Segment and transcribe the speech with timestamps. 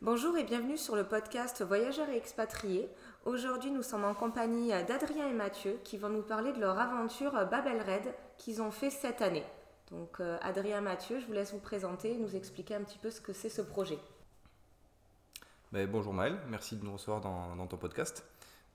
[0.00, 2.88] Bonjour et bienvenue sur le podcast Voyageurs et expatriés.
[3.24, 7.32] Aujourd'hui, nous sommes en compagnie d'Adrien et Mathieu qui vont nous parler de leur aventure
[7.50, 9.42] Babel Red qu'ils ont fait cette année.
[9.90, 13.10] Donc, euh, Adrien Mathieu, je vous laisse vous présenter et nous expliquer un petit peu
[13.10, 13.98] ce que c'est ce projet.
[15.72, 18.24] Ben, bonjour Maël, merci de nous recevoir dans, ton podcast.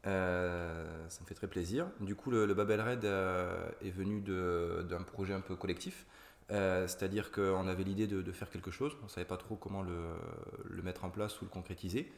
[0.05, 1.87] Euh, ça me fait très plaisir.
[2.01, 6.05] Du coup, le, Babel Red euh, est venu d'un projet un peu collectif.
[6.51, 9.81] Euh, c'est-à-dire qu'on avait l'idée de, faire quelque chose, on ne savait pas trop comment
[9.81, 12.11] le, mettre en place ou le concrétiser.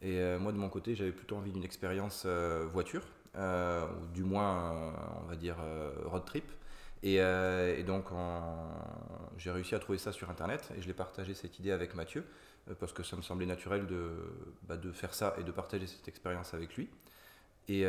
[0.00, 3.02] Et euh, moi, de mon côté, j'avais plutôt envie d'une expérience euh, voiture,
[3.36, 5.56] ou du moins, on va dire,
[6.04, 6.44] road trip.
[7.02, 7.18] Et,
[7.84, 8.06] donc,
[9.38, 12.24] j'ai réussi à trouver ça sur Internet et je l'ai partagé cette idée avec Mathieu,
[12.78, 13.86] parce que ça me semblait naturel
[14.64, 16.88] bah, de faire ça et de partager cette expérience avec lui.
[17.68, 17.84] Et,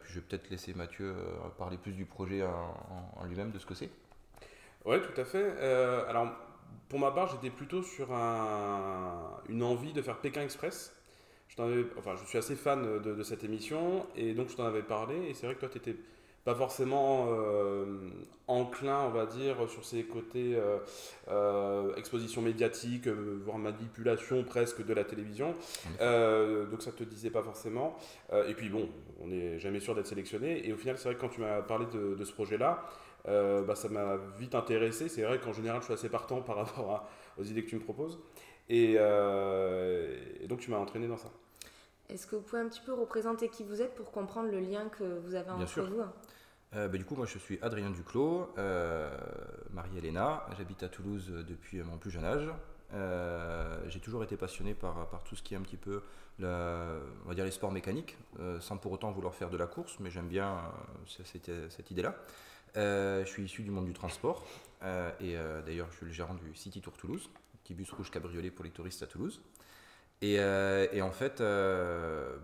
[0.00, 1.14] puis, je vais peut-être laisser Mathieu
[1.58, 3.90] parler plus du projet en lui-même, de ce que c'est.
[4.84, 5.54] Oui, tout à fait.
[5.58, 6.28] Euh, alors,
[6.88, 10.94] pour ma part, j'étais plutôt sur une envie de faire Pékin Express.
[11.48, 15.16] Je, enfin, je suis assez fan de, cette émission et donc je t'en avais parlé.
[15.28, 15.96] Et c'est vrai que toi, tu n'étais
[16.44, 17.84] pas forcément euh,
[18.46, 20.56] enclin, on va dire, sur ces côtés
[21.28, 25.54] euh, exposition médiatique, voire manipulation presque de la télévision.
[26.00, 27.98] donc ça te disait pas forcément.
[28.46, 28.88] et puis bon,
[29.20, 30.66] on n'est jamais sûr d'être sélectionné.
[30.66, 32.88] Et au final, c'est vrai que quand tu m'as parlé de ce projet-là,
[33.28, 35.08] euh, bah, ça m'a vite intéressé.
[35.08, 37.80] C'est vrai qu'en général, je suis assez partant par rapport aux idées que tu me
[37.82, 38.18] proposes.
[38.70, 41.30] Euh, et, donc, tu m'as entraîné dans ça.
[42.08, 44.88] Est-ce que vous pouvez un petit peu représenter qui vous êtes pour comprendre le lien
[44.88, 45.90] que vous avez Bien entre sûr.
[45.90, 46.02] vous
[46.74, 48.50] euh, bah, du coup, moi je suis Adrien Duclos,
[49.70, 50.20] Marie-Hélène,
[50.58, 52.50] j'habite à Toulouse depuis mon plus jeune âge.
[53.86, 56.02] j'ai toujours été passionné par, par, tout ce qui est un petit peu
[56.40, 58.18] on va dire les sports mécaniques,
[58.60, 60.58] sans pour autant vouloir faire de la course, mais j'aime bien
[61.06, 62.14] cette, cette idée-là.
[62.76, 64.44] Euh, je suis issu du monde du transport
[64.82, 67.30] euh, et euh, d'ailleurs je suis le gérant du City Tour Toulouse,
[67.62, 69.40] petit bus rouge cabriolet pour les touristes à Toulouse.
[70.20, 70.40] Et,
[71.00, 72.38] en fait, je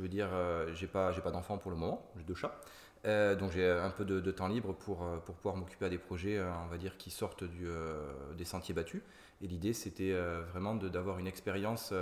[0.00, 0.28] veux dire,
[0.74, 2.56] j'ai pas, pas d'enfant pour le moment, j'ai deux chats.
[3.04, 6.68] donc j'ai un peu de, temps libre pour, pour pouvoir m'occuper à des projets, on
[6.68, 9.02] va dire, qui sortent des sentiers battus.
[9.40, 10.12] Et l'idée, c'était
[10.52, 11.92] vraiment d'avoir une expérience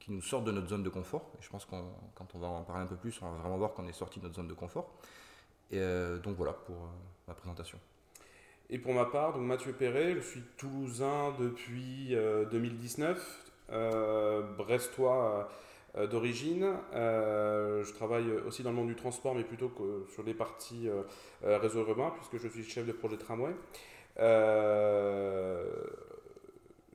[0.00, 1.30] qui nous sorte de notre zone de confort.
[1.38, 1.76] Et je pense que
[2.14, 4.20] quand on va en parler un peu plus, on va vraiment voir qu'on est sorti
[4.20, 4.90] de notre zone de confort.
[5.74, 6.88] Et euh, donc voilà pour euh,
[7.26, 7.78] ma présentation.
[8.70, 12.16] Et pour ma part, donc Mathieu Perret, je suis toulousain depuis
[12.50, 15.50] 2019, euh, brestois
[16.10, 16.72] d'origine.
[16.92, 20.88] je travaille aussi dans le monde du transport, mais plutôt que sur les parties
[21.42, 23.54] réseau urbain, puisque je suis chef de projet tramway.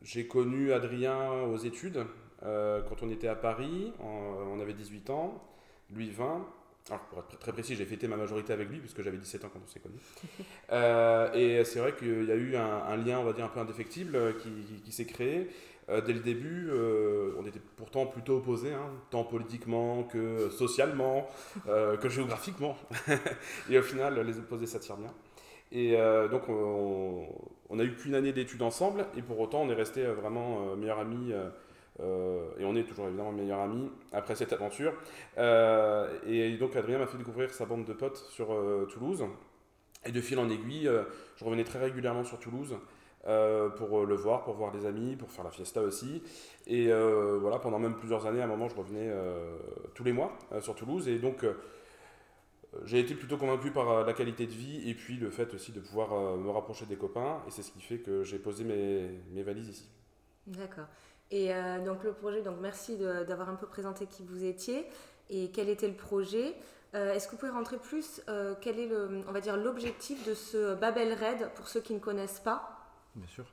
[0.01, 2.03] J'ai connu Adrien aux études
[2.41, 5.44] quand on était à Paris, on avait 18 ans,
[5.91, 6.45] lui 20.
[6.89, 9.50] Alors, pour être très précis, j'ai fêté ma majorité avec lui, puisque j'avais 17 ans
[9.53, 10.00] quand on s'est connus.
[10.72, 13.59] Euh, et c'est vrai qu'il y a eu un, lien, on va dire, un peu
[13.59, 15.50] indéfectible euh, qui, s'est créé.
[15.89, 16.69] Euh, dès le début,
[17.39, 21.27] on était pourtant plutôt opposés, hein, tant politiquement que socialement,
[21.66, 22.77] que géographiquement.
[23.71, 25.13] et au final, les opposés s'attirent bien.
[25.71, 25.97] Et
[26.29, 27.27] donc, on,
[27.69, 31.00] on a eu qu'une année d'études ensemble, et pour autant, on est resté vraiment meilleurs
[31.00, 31.33] amis
[32.01, 34.93] euh, et on est toujours évidemment meilleurs amis après cette aventure.
[35.37, 39.23] Euh, et donc Adrien m'a fait découvrir sa bande de potes sur euh, Toulouse.
[40.05, 40.89] Et de fil en aiguille,
[41.35, 42.73] je revenais très régulièrement sur Toulouse
[43.75, 46.23] pour le voir, pour voir des amis, pour faire la fiesta aussi.
[46.67, 49.13] Et voilà, pendant même plusieurs années, à un moment, je revenais
[49.95, 51.09] tous les mois sur Toulouse.
[51.09, 51.45] Et donc,
[52.85, 55.81] j'ai été plutôt convaincu par la qualité de vie et puis le fait aussi de
[55.81, 57.43] pouvoir me rapprocher des copains.
[57.45, 59.89] Et c'est ce qui fait que j'ai posé mes, mes valises ici.
[60.47, 60.88] D'accord.
[61.31, 64.88] Et euh, donc le projet, donc merci d'avoir un peu présenté qui vous étiez
[65.29, 66.56] et quel était le projet.
[66.95, 70.28] Euh, est-ce que vous pouvez rentrer plus euh, Quel est le, on va dire l'objectif
[70.28, 72.78] de ce Babel Raid pour ceux qui ne connaissent pas?
[73.16, 73.45] Bien sûr.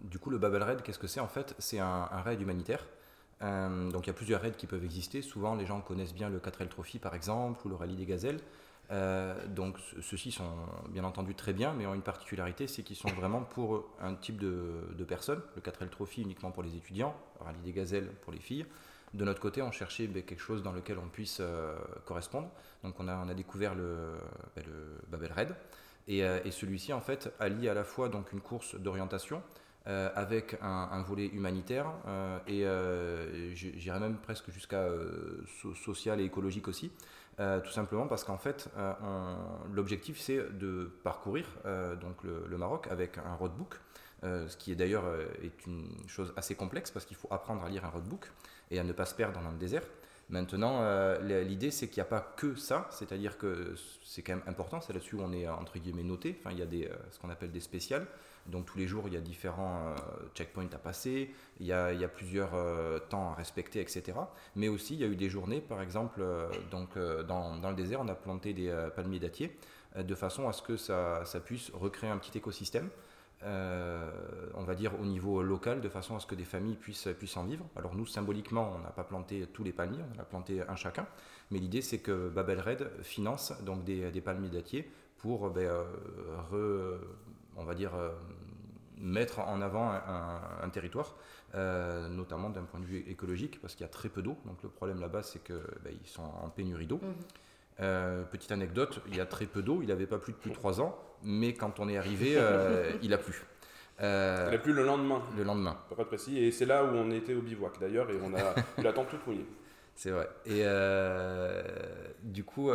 [0.00, 1.54] du coup, le Babel Raid, qu'est-ce que c'est en fait?
[1.58, 2.86] C'est un, un, raid humanitaire.
[3.40, 5.20] donc il y a plusieurs raids qui peuvent exister.
[5.20, 8.40] Souvent, les gens connaissent bien le 4L Trophy par exemple ou le Rallye des Gazelles.
[8.92, 10.50] Euh, donc ceux-ci sont
[10.88, 14.38] bien entendu très bien, mais ont une particularité, c'est qu'ils sont vraiment pour un type
[14.38, 15.40] de, personnes.
[15.56, 18.66] Le 4L Trophy uniquement pour les étudiants, Rallye des Gazelles pour les filles.
[19.14, 22.48] De notre côté, on cherchait ben, quelque chose dans lequel on puisse euh, correspondre.
[22.84, 24.18] Donc on a, on a découvert le,
[24.54, 24.64] ben,
[25.08, 25.54] Babel Red.
[26.06, 29.42] Et, euh, et celui-ci, en fait, allie à la fois donc, une course d'orientation,
[29.86, 31.86] avec un, volet humanitaire
[32.46, 32.64] et
[33.54, 34.86] j'irais même presque jusqu'à
[35.74, 36.92] social et écologique aussi.
[37.40, 38.92] Euh, tout simplement parce qu'en fait, euh,
[39.72, 43.76] l'objectif c'est de parcourir euh, donc le, Maroc avec un roadbook,
[44.22, 45.04] ce qui est d'ailleurs
[45.42, 48.30] est une chose assez complexe parce qu'il faut apprendre à lire un roadbook
[48.70, 49.82] et à ne pas se perdre dans le désert.
[50.28, 50.82] Maintenant,
[51.20, 54.92] l'idée c'est qu'il n'y a pas que ça, c'est-à-dire que c'est quand même important, c'est
[54.92, 56.38] là-dessus où on est entre guillemets noté.
[56.38, 58.06] Enfin, il y a des, ce qu'on appelle des spéciales,
[58.50, 59.94] Donc tous les jours, il y a différents
[60.34, 62.50] checkpoints à passer, il y a, plusieurs
[63.08, 64.18] temps à respecter, etc.
[64.56, 66.22] Mais aussi, il y a eu des journées, par exemple,
[66.70, 69.56] donc, dans, le désert, on a planté des palmiers dattiers
[69.96, 72.90] de façon à ce que ça, puisse recréer un petit écosystème.
[73.42, 74.10] Euh,
[74.54, 77.44] on va dire au niveau local, de façon à ce que des familles puissent, en
[77.44, 77.64] vivre.
[77.74, 81.06] Alors nous, symboliquement, on n'a pas planté tous les palmiers, on a planté un chacun,
[81.50, 83.54] mais l'idée c'est que Babel Red finance
[83.84, 85.70] des, palmiers dattiers pour, ben,
[86.52, 86.98] euh,
[87.56, 88.10] on va dire, euh,
[89.00, 91.16] mettre en avant un, territoire,
[91.54, 94.36] notamment d'un point de vue écologique, parce qu'il y a très peu d'eau.
[94.44, 97.00] Donc le problème là-bas, c'est qu'ils ben, sont en pénurie d'eau.
[97.02, 98.24] Mmh.
[98.30, 100.54] petite anecdote, il y a très peu d'eau, il n'avait pas plus de plus de
[100.54, 103.44] 3 ans, mais quand on est arrivé, euh, il a plu.
[104.00, 105.22] Euh, il a plu le lendemain.
[105.36, 105.76] Le lendemain.
[105.94, 106.38] Pas précis.
[106.38, 109.08] Et c'est là où on était au bivouac d'ailleurs, et on a eu la tente
[109.08, 109.46] toute mouillée.
[109.94, 110.28] C'est vrai.
[110.46, 111.62] Et euh,
[112.22, 112.70] du coup,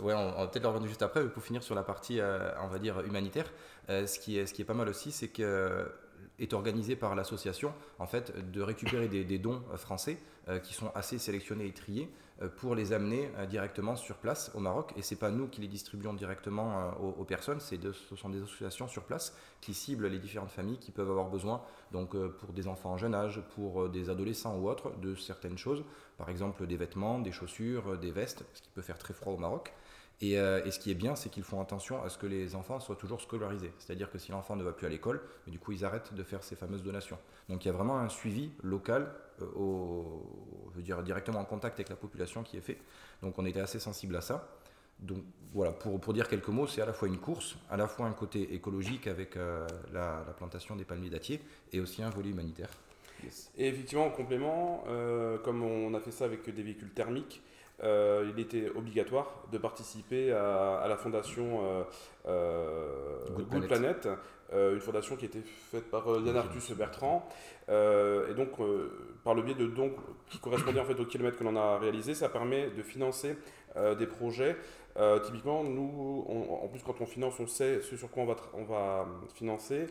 [0.00, 2.20] ouais, on, va peut-être revenir juste après, pour finir sur la partie,
[2.62, 3.46] on va dire, humanitaire.
[3.88, 5.90] ce, qui est, ce qui est pas mal aussi, c'est que
[6.40, 10.18] est organisé par l'association en fait de récupérer des, dons français
[10.64, 12.23] qui sont assez sélectionnés et triés euh,
[12.56, 14.92] pour les amener euh, directement sur place au Maroc.
[14.96, 18.88] Et c'est pas nous qui les distribuons directement euh, aux, personnes, ce sont des associations
[18.88, 22.92] sur place qui ciblent les différentes familles qui peuvent avoir besoin, donc pour des enfants
[22.92, 25.84] en jeune âge, pour des adolescents ou autres, de certaines choses,
[26.18, 29.38] par exemple des vêtements, des chaussures, des vestes, parce qu'il peut faire très froid au
[29.38, 29.72] Maroc.
[30.20, 32.96] Et, ce qui est bien, c'est qu'ils font attention à ce que les enfants soient
[32.96, 33.72] toujours scolarisés.
[33.78, 36.42] C'est-à-dire que si l'enfant ne va plus à l'école, du coup, ils arrêtent de faire
[36.42, 37.18] ces fameuses donations.
[37.48, 39.12] Donc il y a vraiment un suivi local
[39.42, 42.78] euh, au, dire, directement en contact avec la population qui est fait.
[43.22, 44.48] Donc on était assez sensible à ça.
[45.00, 45.18] Donc
[45.52, 48.06] voilà, pour, pour dire quelques mots, c'est à la fois une course, à la fois
[48.06, 51.40] un côté écologique avec euh, la, plantation des palmiers dattiers
[51.72, 52.70] et aussi un volet humanitaire.
[53.56, 57.42] Et effectivement, en complément, euh, comme on a fait ça avec des véhicules thermiques,
[57.82, 61.84] il était obligatoire de participer à, la fondation
[62.24, 64.08] Good, Planet,
[64.52, 67.28] une fondation qui était faite par Yann Arthus Bertrand,
[67.68, 69.92] euh, et donc, euh, par le biais de dons
[70.28, 73.36] qui correspondaient en fait au kilomètre que l'on a réalisé, ça permet de financer
[73.76, 74.56] euh, des projets.
[75.24, 76.24] typiquement, nous,
[76.62, 79.86] en plus, quand on finance, on sait ce sur quoi on va, on va financer.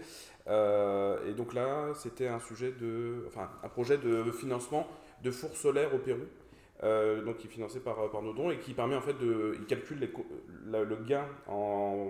[0.47, 4.87] et donc là, c'était un sujet de, enfin, un projet de financement
[5.21, 6.25] de fours solaires au Pérou.
[7.25, 9.65] Donc qui est financé par, par nos dons et qui permet en fait de, il
[9.65, 10.09] calcule
[10.65, 12.09] le gain en,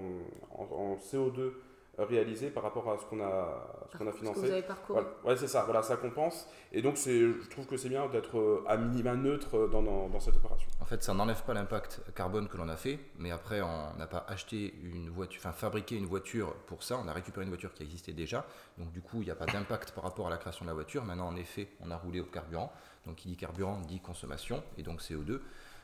[0.52, 1.52] en CO2
[1.98, 4.42] réalisé par rapport à ce qu'on a, ce qu'on a financé.
[4.42, 5.04] Que vous avez parcouru.
[5.24, 6.48] Ouais, c'est ça, voilà, ça compense.
[6.72, 10.20] Et donc, je trouve que c'est bien d'être euh, à minima neutre dans, dans, dans,
[10.20, 10.68] cette opération.
[10.82, 14.08] En fait, ça n'enlève pas l'impact carbone que l'on a fait, mais après, on n'a
[14.08, 17.74] pas acheté une voiture, enfin, fabriqué une voiture pour ça, on a récupéré une voiture
[17.74, 18.46] qui existait déjà.
[18.80, 20.74] Donc, du coup, il n'y a pas d'impact par rapport à la création de la
[20.74, 21.06] voiture.
[21.06, 22.74] Maintenant, en effet, on a roulé au carburant.
[23.06, 25.40] Donc, qui dit carburant dit consommation, et donc CO2.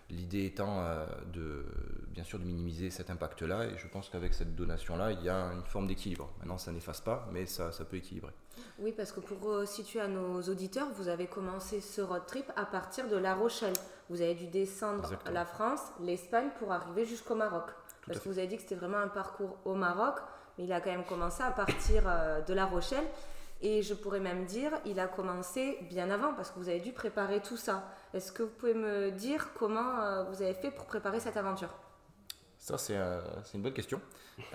[0.10, 1.66] L'idée étant euh, de,
[2.08, 5.52] bien sûr de minimiser cet impact-là, et je pense qu'avec cette donation-là, il y a
[5.54, 6.32] une forme d'équilibre.
[6.40, 8.32] Maintenant, ça n'efface pas, mais ça, ça, peut équilibrer.
[8.80, 12.66] Oui, parce que pour situer à nos auditeurs, vous avez commencé ce road trip à
[12.66, 13.74] partir de La Rochelle.
[14.10, 17.66] Vous avez dû descendre la France, l'Espagne pour arriver jusqu'au Maroc.
[18.08, 20.16] parce que vous avez dit que c'était vraiment un parcours au Maroc,
[20.58, 23.06] mais il a quand même commencé à partir euh, de La Rochelle.
[23.62, 26.94] Et je pourrais même dire, il a commencé bien avant parce que vous avez dû
[26.94, 27.92] préparer tout ça.
[28.14, 31.70] Est-ce que vous pouvez me dire comment euh, vous avez fait pour préparer cette aventure?
[32.58, 33.20] Ça, c'est euh,
[33.54, 34.02] une bonne question.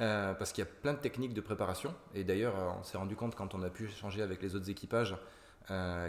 [0.01, 1.95] Euh, parce qu'il y a plein de techniques de préparation.
[2.15, 5.17] Et d'ailleurs, on s'est rendu compte quand on a pu échanger avec les autres équipages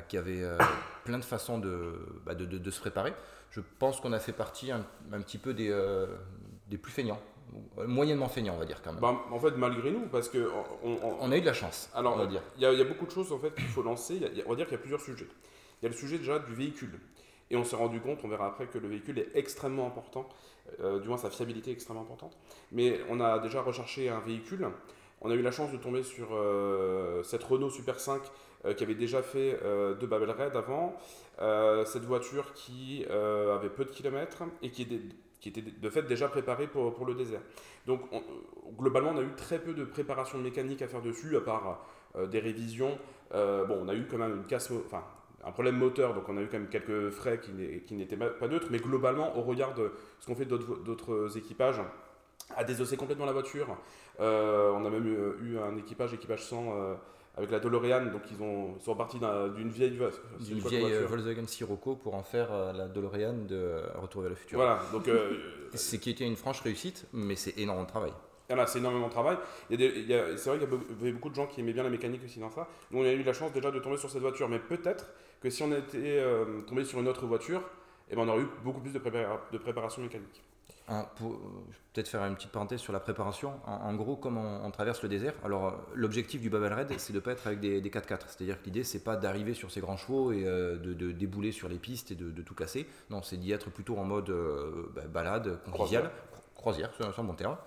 [0.10, 0.44] qu'il y avait
[1.06, 1.60] plein de façons
[2.26, 3.14] bah, de, se préparer.
[3.52, 7.22] Je pense qu'on a fait partie un, petit peu des plus feignants
[7.88, 9.02] moyennement feignant, on va dire quand même.
[9.02, 10.50] Bah, en fait, malgré nous, parce que
[10.84, 11.90] on, a eu de la chance.
[11.94, 12.42] Alors, on va dire.
[12.58, 14.20] Il y, a beaucoup de choses en fait qu'il faut lancer.
[14.46, 15.28] on va dire qu'il y a plusieurs sujets.
[15.82, 17.00] Il y a le sujet déjà du véhicule,
[17.52, 20.28] et on s'est rendu compte, on verra après, que le véhicule est extrêmement important.
[20.82, 22.38] Euh, du moins, sa fiabilité est extrêmement importante.
[22.72, 24.68] Mais on a déjà recherché un véhicule.
[25.22, 28.22] On a eu la chance de tomber sur euh, cette Renault Super 5
[28.66, 30.96] euh, qui avait déjà fait de Babel Red avant.
[31.86, 35.00] cette voiture qui avait peu de kilomètres et qui est
[35.40, 37.42] qui était de fait déjà préparé pour, pour le désert.
[37.86, 38.02] Donc
[38.78, 42.28] globalement, on a eu très peu de préparation mécanique à faire dessus, à part euh,
[42.28, 42.98] des révisions.
[43.34, 45.04] Euh, bon, on a eu quand même une casse, enfin
[45.44, 48.68] un problème moteur, donc on a eu quand même quelques frais qui n'étaient pas neutres,
[48.72, 51.80] mais globalement, au regard de ce qu'ont fait d'autres équipages,
[52.58, 53.78] à désosser complètement la voiture.
[54.20, 56.98] Euh, on a même eu, un équipage, équipage 100,
[57.38, 58.06] avec la DeLorean.
[58.06, 59.98] Donc ils, ont, sont partis d'une vieille,
[60.40, 64.30] d'une vieille euh, Volkswagen Sirocco pour en faire euh, la DeLorean de euh, Retour vers
[64.30, 64.58] le futur.
[64.58, 65.10] Voilà, donc
[65.74, 68.14] c'est qui était une franche réussite, mais c'est énormément de travail.
[68.48, 69.38] Voilà, c'est énormément de travail.
[69.70, 72.52] c'est vrai qu'il y avait beaucoup de gens qui aimaient bien la mécanique aussi dans
[72.52, 72.68] ça.
[72.92, 75.08] Nous, on a eu la chance déjà de tomber sur cette voiture, mais peut-être
[75.42, 76.24] que si on était
[76.68, 77.64] tombé sur une autre voiture,
[78.12, 80.44] eh ben, on aurait eu beaucoup plus de, de préparation mécanique.
[80.88, 83.54] Peut-être faire une petite parenthèse sur la préparation.
[83.66, 87.24] En, gros, comme on, traverse le désert, alors l'objectif du Babel Red, c'est de ne
[87.24, 88.20] pas être avec des, 4x4.
[88.28, 91.78] C'est-à-dire que l'idée, c'est pas d'arriver sur ces grands chevaux et de, débouler sur les
[91.78, 92.88] pistes et de, tout casser.
[93.10, 94.32] Non, c'est d'y être plutôt en mode
[94.96, 96.12] bah, balade, conviviale,
[96.56, 97.58] croisière, c'est un bon terme.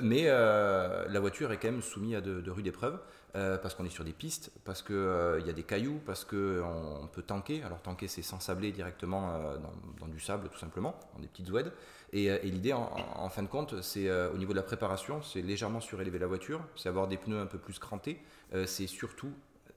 [0.00, 2.98] mais la voiture est quand même soumise à de, rudes épreuves.
[3.36, 6.24] Euh, parce qu'on est sur des pistes, parce qu'il euh, y a des cailloux, parce
[6.24, 7.62] qu'on peut tanker.
[7.62, 9.58] Alors tanker, c'est s'ensabler directement euh,
[10.00, 11.70] dans, du sable, tout simplement, dans des petites oueds.
[12.12, 16.18] Et, l'idée, en, fin de compte, c'est au niveau de la préparation, c'est légèrement surélever
[16.18, 18.18] la voiture, c'est avoir des pneus un peu plus crantés.
[18.64, 19.30] c'est surtout,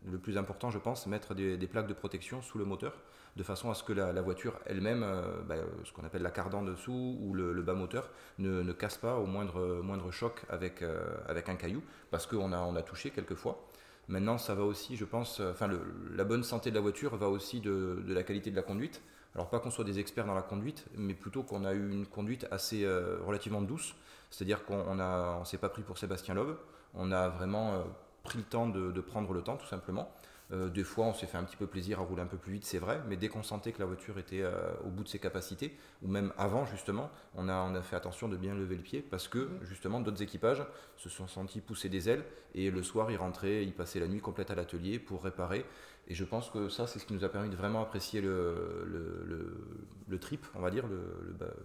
[0.10, 2.94] le plus important, je pense, mettre des, plaques de protection sous le moteur
[3.38, 6.64] de façon à ce que la, voiture elle-même, euh, bah, ce qu'on appelle la cardan
[6.64, 8.10] dessous ou le, bas moteur,
[8.40, 12.76] ne, casse pas au moindre, choc avec, euh, avec un caillou, parce qu'on a, on
[12.76, 13.68] a touché quelques fois.
[14.08, 15.70] Maintenant, ça va aussi, je pense, euh, enfin,
[16.14, 19.02] la bonne santé de la voiture va aussi de, la qualité de la conduite.
[19.36, 22.06] Alors, pas qu'on soit des experts dans la conduite, mais plutôt qu'on a eu une
[22.06, 22.86] conduite assez
[23.26, 23.96] relativement douce.
[24.30, 26.58] C'est-à-dire qu'on ne s'est pas pris pour Sébastien Loeb.
[26.94, 27.84] On a vraiment
[28.24, 30.12] pris le temps de, prendre le temps, tout simplement.
[30.52, 32.54] Euh, des fois, on s'est fait un petit peu plaisir à rouler un peu plus
[32.54, 35.08] vite, c'est vrai, mais dès qu'on sentait que la voiture était euh, au bout de
[35.08, 38.76] ses capacités, ou même avant justement, on a, on a fait attention de bien lever
[38.76, 40.64] le pied parce que justement d'autres équipages
[40.98, 44.20] se sont sentis pousser des ailes et le soir ils rentraient, ils passaient la nuit
[44.20, 45.66] complète à l'atelier pour réparer.
[46.08, 48.86] Et je pense que ça, c'est ce qui nous a permis de vraiment apprécier le,
[50.10, 51.00] le, trip, on va dire, le,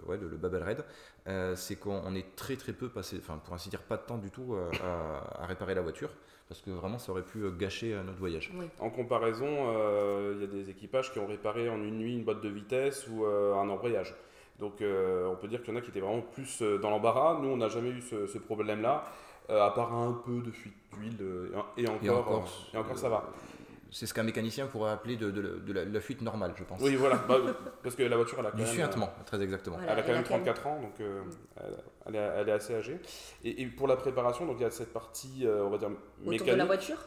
[0.07, 0.85] ouais, Babel Raid.
[1.27, 4.19] Euh, c'est qu'on est très très peu passé, enfin pour ainsi dire pas de temps
[4.19, 6.11] du tout à, à réparer la voiture
[6.49, 8.53] parce que vraiment ça aurait pu euh, gâcher euh, notre voyage.
[8.79, 12.25] En comparaison, euh, il y a des équipages qui ont réparé en une nuit une
[12.25, 14.15] boîte de vitesse ou un embrayage.
[14.59, 17.39] Donc on peut dire qu'il y en a qui étaient vraiment plus dans l'embarras.
[17.43, 19.05] Nous, on n'a jamais eu ce, problème-là,
[19.51, 21.19] à part un peu de fuite d'huile,
[21.77, 23.29] et, encore, et encore, ça va
[23.91, 26.81] c'est ce qu'un mécanicien pourrait appeler de, la, fuite normale, je pense.
[26.83, 27.39] Oui, voilà, bah,
[27.83, 29.79] parce que la voiture, elle a quand du suintement, très exactement.
[29.83, 30.95] elle a quand même 34 ans, donc
[32.07, 32.99] elle, est, assez âgée.
[33.45, 35.91] Et, pour la préparation, donc il y a cette partie, euh, on va dire,
[36.21, 36.43] mécanique.
[36.43, 36.99] Autour de la voiture?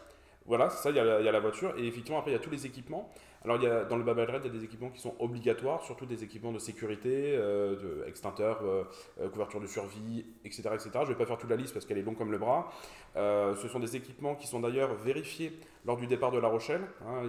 [0.46, 1.74] Voilà, c'est ça, il y, a, la voiture.
[1.78, 3.14] Et effectivement, après, il y a tous les équipements.
[3.44, 5.16] Alors, il y a, dans le Babel Red, il y a des équipements qui sont
[5.20, 10.90] obligatoires, surtout des équipements de sécurité, euh, extincteurs, euh, couverture de survie, etc., etc.
[10.94, 12.72] Je ne vais pas faire toute la liste parce qu'elle est longue comme le bras.
[13.16, 16.82] ce sont des équipements qui sont d'ailleurs vérifiés lors du départ de La Rochelle.
[17.08, 17.24] Hein.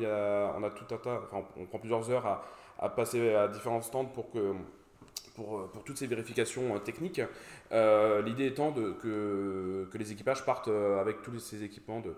[0.56, 2.42] on a tout un tas, enfin, on prend plusieurs heures
[2.78, 4.54] à, passer à différents stands pour que
[5.34, 7.20] pour, toutes ces vérifications techniques.
[7.72, 12.14] Euh, l'idée étant que, que, les équipages partent euh, avec tous ces équipements de,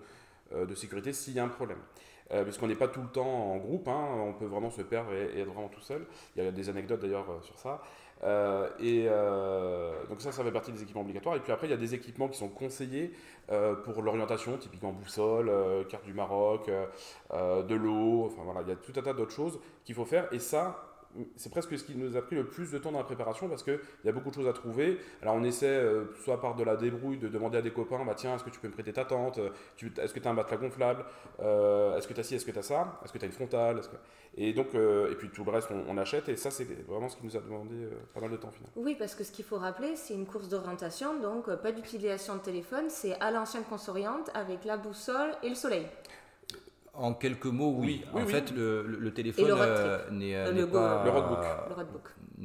[0.53, 1.77] euh, de sécurité s'il y a un problème.
[2.43, 5.39] Puisqu'on n'est pas tout le temps en groupe, hein, on peut vraiment se perdre et,
[5.39, 6.05] être vraiment tout seul.
[6.35, 7.81] Il y a des anecdotes d'ailleurs sur ça.
[8.79, 9.07] et
[10.09, 11.35] donc ça, ça fait partie des équipements obligatoires.
[11.35, 13.13] Et puis après, il y a des équipements qui sont conseillés
[13.47, 15.51] pour l'orientation, typiquement boussole,
[15.89, 16.71] carte du Maroc,
[17.31, 20.27] de l'eau, enfin voilà, il y a tout un tas d'autres choses qu'il faut faire.
[20.33, 20.92] Et ça,
[21.35, 23.63] c'est presque ce qui nous a pris le plus de temps dans la préparation parce
[23.63, 24.99] qu'il y a beaucoup de choses à trouver.
[25.21, 28.15] Alors on essaie, euh, soit par de la débrouille, de demander à des copains, bah
[28.15, 29.39] tiens, est-ce que tu peux me prêter ta tente?
[29.39, 31.05] Est-ce que tu as un matelas gonflable?
[31.39, 32.35] Euh, Est-ce que tu as ci?
[32.35, 32.99] Est-ce que tu as ça?
[33.03, 33.81] Est-ce que tu as une frontale?
[34.35, 36.27] Et donc, euh, et puis tout le reste, on, achète.
[36.29, 38.73] Et ça, c'est vraiment ce qui nous a demandé pas mal de temps finalement.
[38.75, 42.41] Oui, parce que ce qu'il faut rappeler, c'est une course d'orientation, donc pas d'utilisation de
[42.41, 45.85] téléphone, c'est à l'ancienne qu'on s'oriente avec la boussole et le soleil.
[46.95, 48.05] En quelques mots, oui.
[48.13, 49.47] en fait, le, téléphone
[50.11, 50.63] n'est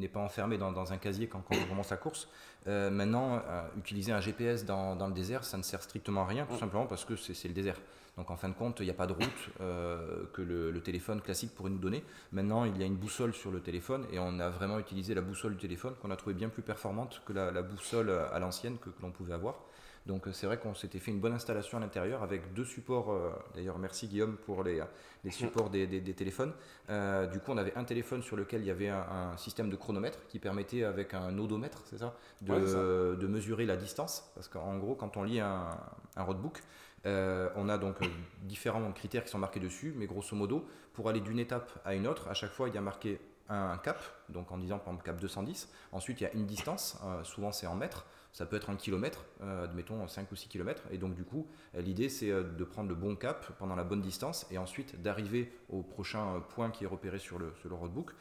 [0.09, 2.29] pas, enfermé dans, un casier quand, on commence la course.
[2.67, 6.47] Euh, maintenant, euh, utiliser un GPS dans, le désert, ça ne sert strictement à rien,
[6.47, 7.77] tout simplement parce que c'est le désert.
[8.17, 11.21] Donc en fin de compte, il n'y a pas de route euh, que le, téléphone
[11.21, 12.03] classique pourrait nous donner.
[12.33, 15.21] Maintenant, il y a une boussole sur le téléphone et on a vraiment utilisé la
[15.21, 18.89] boussole du téléphone qu'on a trouvé bien plus performante que la, boussole à l'ancienne que
[19.03, 19.61] l'on pouvait avoir.
[20.09, 23.13] Donc euh, c'est vrai qu'on s'était fait une bonne installation à l'intérieur avec deux supports.
[23.13, 24.83] Euh, d'ailleurs, merci Guillaume pour les,
[25.31, 25.87] supports des,
[26.17, 26.55] téléphones.
[26.89, 29.77] Euh, du coup, on avait un téléphone sur lequel il y avait un, système de
[29.77, 34.33] chronomètre qui permettait, avec un odomètre, c'est ça, de, mesurer la distance.
[34.35, 35.77] Parce qu'en gros, quand on lit un,
[36.17, 36.63] roadbook,
[37.05, 37.99] on a donc
[38.43, 42.07] différents critères qui sont marqués dessus, mais grosso modo, pour aller d'une étape à une
[42.07, 44.01] autre, à chaque fois, il y a marqué un cap,
[44.31, 45.69] donc en disant par exemple cap 210.
[45.93, 48.07] Ensuite, il y a une distance, souvent c'est en mètres.
[48.33, 50.83] Ça peut être un kilomètre, euh, admettons 5 ou 6 kilomètres.
[50.91, 53.85] Et donc, du coup, euh, l'idée, c'est euh, de prendre le bon cap pendant la
[53.85, 57.75] bonne distance et ensuite d'arriver au prochain point qui est repéré sur le, sur le
[57.75, 58.13] roadbook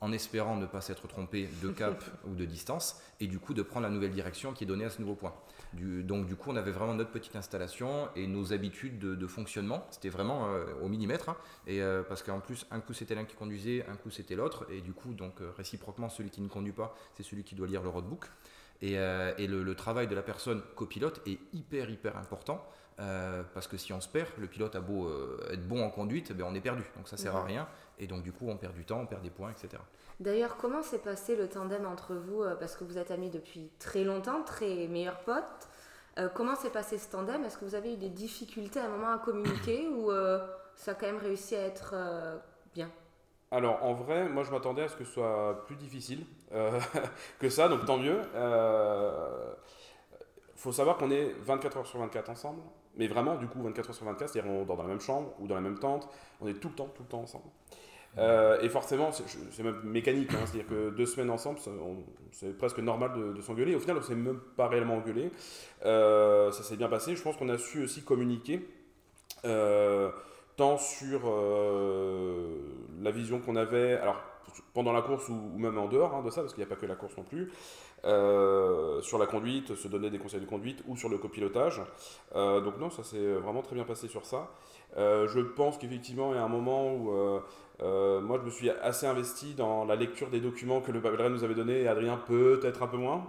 [0.00, 3.62] en espérant ne pas s'être trompé de cap ou de distance, et du coup de
[3.62, 5.32] prendre la nouvelle direction qui est donnée à ce nouveau point.
[5.72, 10.10] donc du coup, on avait vraiment notre petite installation et nos habitudes de, fonctionnement, c'était
[10.10, 10.48] vraiment
[10.82, 11.36] au millimètre, hein.
[11.66, 14.82] et parce qu'en plus, un coup c'était l'un qui conduisait, un coup c'était l'autre, et
[14.82, 17.88] du coup, donc réciproquement, celui qui ne conduit pas, c'est celui qui doit lire le
[17.88, 18.26] roadbook.
[18.82, 22.64] Et, euh, le, travail de la personne copilote est hyper, hyper important.
[22.96, 25.10] parce que si on se perd, le pilote a beau
[25.50, 26.84] être bon en conduite, ben on est perdu.
[26.96, 27.66] Donc ça sert à rien.
[27.98, 29.82] Et donc du coup, on perd du temps, on perd des points, etc.
[30.20, 34.04] D'ailleurs, comment s'est passé le tandem entre vous Parce que vous êtes amis depuis très
[34.04, 35.68] longtemps, très meilleurs potes.
[36.34, 37.42] comment s'est passé ce tandem?
[37.44, 40.10] Est-ce que vous avez eu des difficultés à un moment à communiquer ou
[40.76, 41.94] ça a quand même réussi à être
[42.74, 42.90] bien?
[43.54, 46.43] Alors en vrai, moi je m'attendais à ce que ce soit plus difficile euh,
[47.38, 48.20] que ça, donc tant mieux.
[48.20, 49.52] Il euh,
[50.56, 52.60] faut savoir qu'on est 24 heures sur 24 ensemble,
[52.96, 55.32] mais vraiment du coup 24 heures sur 24, c'est-à-dire on dort dans la même chambre
[55.40, 56.08] ou dans la même tente,
[56.40, 57.44] on est tout le temps, tout le temps ensemble.
[58.16, 61.58] Euh, et forcément, c'est même mécanique, hein, c'est-à-dire que deux semaines ensemble,
[62.30, 63.74] c'est presque normal de, s'engueuler.
[63.74, 65.30] Au final, on s'est même pas réellement engueulé.
[65.82, 67.16] ça s'est bien passé.
[67.16, 68.64] Je pense qu'on a su aussi communiquer
[70.56, 72.58] tant sur euh,
[73.00, 74.20] la vision qu'on avait, alors
[74.72, 76.80] pendant la course ou, même en dehors hein, de ça, parce qu'il n'y a pas
[76.80, 77.50] que la course non plus,
[78.04, 81.80] euh, sur la conduite, se donner des conseils de conduite ou sur le copilotage.
[82.34, 84.50] Euh, donc non, ça s'est vraiment très bien passé sur ça.
[84.96, 87.10] je pense qu'effectivement, il y a un moment où
[87.80, 91.44] moi je me suis assez investi dans la lecture des documents que le Babelren nous
[91.44, 93.26] avait donnés et Adrien peut-être un peu moins.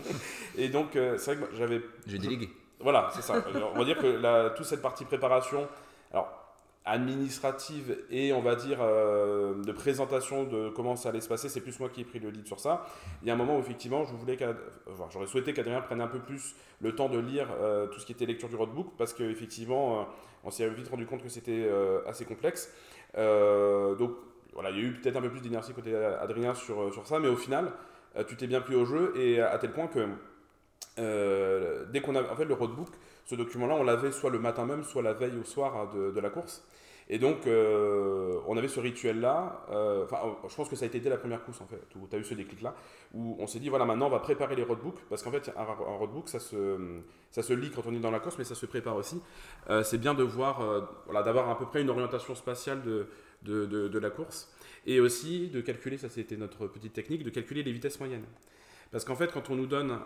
[0.58, 1.80] et donc c'est vrai que j'avais...
[2.06, 2.50] J'ai délégué.
[2.80, 3.42] Voilà, c'est ça.
[3.74, 5.66] On va dire que la, toute cette partie préparation,
[6.12, 6.45] alors
[6.86, 11.60] administrative et on va dire euh, de présentation de comment ça allait se passer, c'est
[11.60, 12.86] plus moi qui ai pris le lead sur ça.
[13.22, 14.38] Il y a un moment où effectivement je voulais
[15.10, 18.12] j'aurais souhaité qu'Adrien prenne un peu plus le temps de lire euh, tout ce qui
[18.12, 20.04] était lecture du roadbook parce qu'effectivement euh,
[20.44, 21.68] on s'est vite rendu compte que c'était
[22.06, 22.72] assez complexe.
[23.16, 24.12] donc
[24.52, 27.18] voilà, il y a eu peut-être un peu plus d'inertie côté Adrien sur, sur ça,
[27.18, 27.72] mais au final
[28.28, 30.06] tu t'es bien pris au jeu et à tel point que
[31.90, 32.90] dès qu'on a en fait le roadbook,
[33.26, 36.20] ce document-là, on l'avait soit le matin même, soit la veille au soir hein, de,
[36.20, 36.64] la course.
[37.08, 39.66] Et donc, euh, on avait ce rituel-là.
[39.70, 42.06] Euh, enfin, je pense que ça a été dès la première course, en fait, où
[42.08, 42.74] tu as eu ce déclic-là,
[43.14, 45.64] où on s'est dit, voilà, maintenant, on va préparer les roadbooks, parce qu'en fait, un,
[45.64, 47.00] roadbook, ça se,
[47.32, 49.20] ça se lit quand on est dans la course, mais ça se prépare aussi.
[49.70, 53.08] Euh, c'est bien de voir, voilà, d'avoir à peu près une orientation spatiale de,
[53.42, 54.52] de, de, la course,
[54.86, 58.24] et aussi de calculer, ça c'était notre petite technique, de calculer les vitesses moyennes.
[58.92, 59.98] Parce qu'en fait, quand on nous donne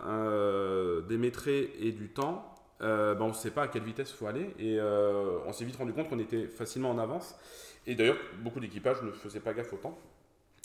[1.07, 2.50] des métrés et du temps,
[2.81, 4.53] euh, ben, on ne sait pas à quelle vitesse il faut aller.
[4.59, 7.35] Et euh, on s'est vite rendu compte qu'on était facilement en avance.
[7.85, 9.97] Et d'ailleurs, beaucoup d'équipages ne faisaient pas gaffe au temps.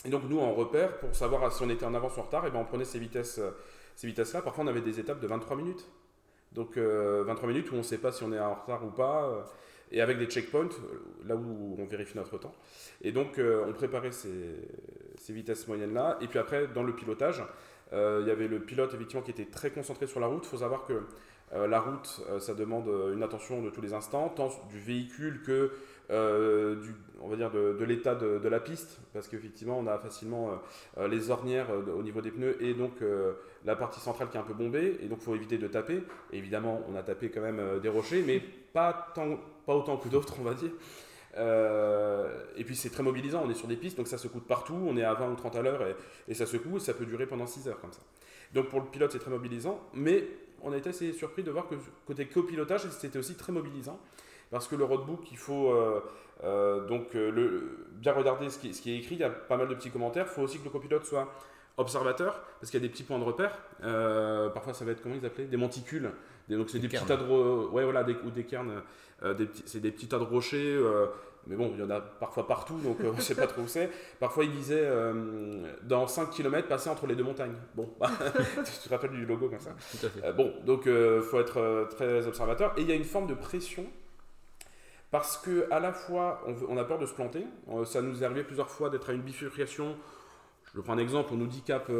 [0.05, 2.47] Et donc, nous, en repère, pour savoir si on était en avance ou en retard,
[2.47, 3.51] et ben, on prenait ces vitesses-là.
[3.95, 5.87] Ces vitesses Parfois, on avait des étapes de 23 minutes.
[6.53, 8.91] Donc, 23 euh, minutes où on ne sait pas si on est en retard ou
[8.91, 9.47] pas.
[9.91, 10.69] et avec des checkpoints,
[11.27, 12.55] là où on vérifie notre temps.
[13.03, 14.55] Et donc, on préparait ces,
[15.19, 16.19] ces vitesses moyennes-là.
[16.21, 17.43] Et puis après, dans le pilotage,
[17.93, 20.45] il y avait le pilote, effectivement, qui était très concentré sur la route.
[20.45, 21.03] Il faut savoir que
[21.53, 24.79] euh, la route, euh, ça demande euh, une attention de tous les instants, tant du
[24.79, 25.73] véhicule que
[26.09, 30.53] du, on va dire de, l'état de, la piste, parce qu'effectivement on a facilement
[31.11, 31.67] les ornières
[31.99, 32.93] au niveau des pneus et donc
[33.65, 36.05] la partie centrale qui est un peu bombée, et donc il faut éviter de taper.
[36.33, 38.39] évidemment, on a tapé quand même des rochers, mais
[38.73, 40.71] pas, tant, pas autant que d'autres, on va dire.
[42.57, 44.97] et puis c'est très mobilisant, on est sur des pistes, donc ça secoue partout, on
[44.97, 45.97] est à 20 ou 30 à l'heure et,
[46.29, 48.03] et, ça secoue, et ça peut durer pendant 6 heures comme ça.
[48.55, 50.23] Donc pour le pilote c'est très mobilisant, mais
[50.63, 51.75] on a été assez surpris de voir que
[52.07, 53.99] côté copilotage, c'était aussi très mobilisant.
[54.51, 56.01] Parce que le roadbook, il faut euh,
[56.45, 59.17] euh, donc euh, le, bien regarder ce qui, ce qui, est écrit.
[59.17, 60.27] Il y a pas mal de petits commentaires.
[60.31, 61.33] Il faut aussi que le copilote soit
[61.79, 63.59] observateur, parce qu'il y a des petits points de repère.
[64.55, 65.45] parfois, ça va être, comment ils appelaient?
[65.45, 66.11] Des monticules.
[66.49, 68.83] donc, c'est des, petits tas de, ouais, voilà, des, ou des cairns.
[69.67, 70.81] c'est des petits tas de rochers
[71.47, 73.63] mais bon, il y en a parfois partout, donc euh, on ne sait pas trop
[73.63, 73.91] où c'est.
[74.19, 77.55] Parfois, il disait euh, dans 5 km, passer entre les deux montagnes.
[77.75, 80.25] Bon, tu te rappelles du logo comme ça Tout à fait.
[80.25, 82.75] Euh, bon, donc il faut être très observateur.
[82.77, 83.87] Et il y a une forme de pression
[85.13, 87.47] parce que à la fois, on, a peur de se planter.
[87.85, 89.97] ça nous est arrivé plusieurs fois d'être à une bifurcation.
[90.75, 91.91] Je prends un exemple, on nous dit cap,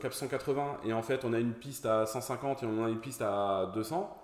[0.00, 2.98] cap 180 et en fait on a une piste à 150 et on a une
[2.98, 4.19] piste à 200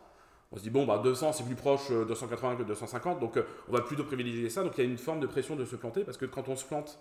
[0.57, 3.43] on se dit, bon, bah, 200, c'est plus proche de 280 que 250, donc euh,
[3.69, 4.63] on va plutôt privilégier ça.
[4.63, 6.57] Donc il y a une forme de pression de se planter, parce que quand on
[6.57, 6.99] se plante,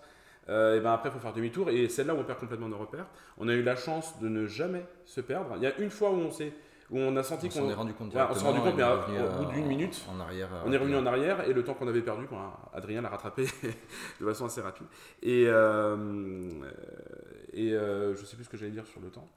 [0.50, 2.68] euh, et ben après, il faut faire demi-tour, et c'est là où on perd complètement
[2.68, 3.06] nos repères.
[3.38, 5.54] On a eu la chance de ne jamais se perdre.
[5.56, 6.52] Il y a une fois où on s'est
[6.90, 9.44] où on a senti qu'on s'en est rendu compte on s'est rendu compte mais au
[9.44, 12.00] bout d'une minute en arrière on est revenu en arrière et le temps qu'on avait
[12.00, 12.28] perdu
[12.72, 13.42] Adrien l'a rattrapé
[14.20, 14.86] de façon assez rapide
[15.20, 16.62] et euh,
[17.52, 19.28] et je sais plus ce que j'allais dire sur le temps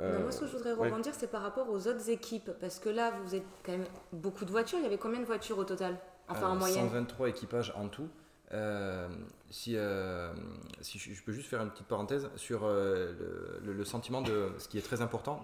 [0.00, 2.50] euh, moi, ce que je voudrais rebondir, c'est par rapport aux autres équipes.
[2.60, 4.78] Parce que là, vous êtes quand même beaucoup de voitures.
[4.78, 5.98] Il y avait combien de voitures au total?
[6.28, 8.08] Enfin, en moyenne 123 équipages en tout.
[8.52, 9.08] Euh,
[9.50, 10.32] si, euh,
[10.80, 14.82] si je, peux juste faire une petite parenthèse sur le, sentiment de ce qui est
[14.82, 15.42] très important.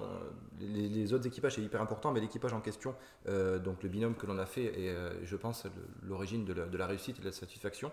[0.61, 2.95] Les, autres équipages, c'est hyper important, mais l'équipage en question,
[3.27, 5.67] donc le binôme que l'on a fait, est, je pense,
[6.03, 7.91] l'origine de, de, la réussite et de la satisfaction.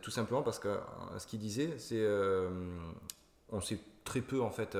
[0.00, 0.78] tout simplement parce que
[1.18, 2.06] ce qu'il disait, c'est
[3.50, 4.76] on s'est très peu en fait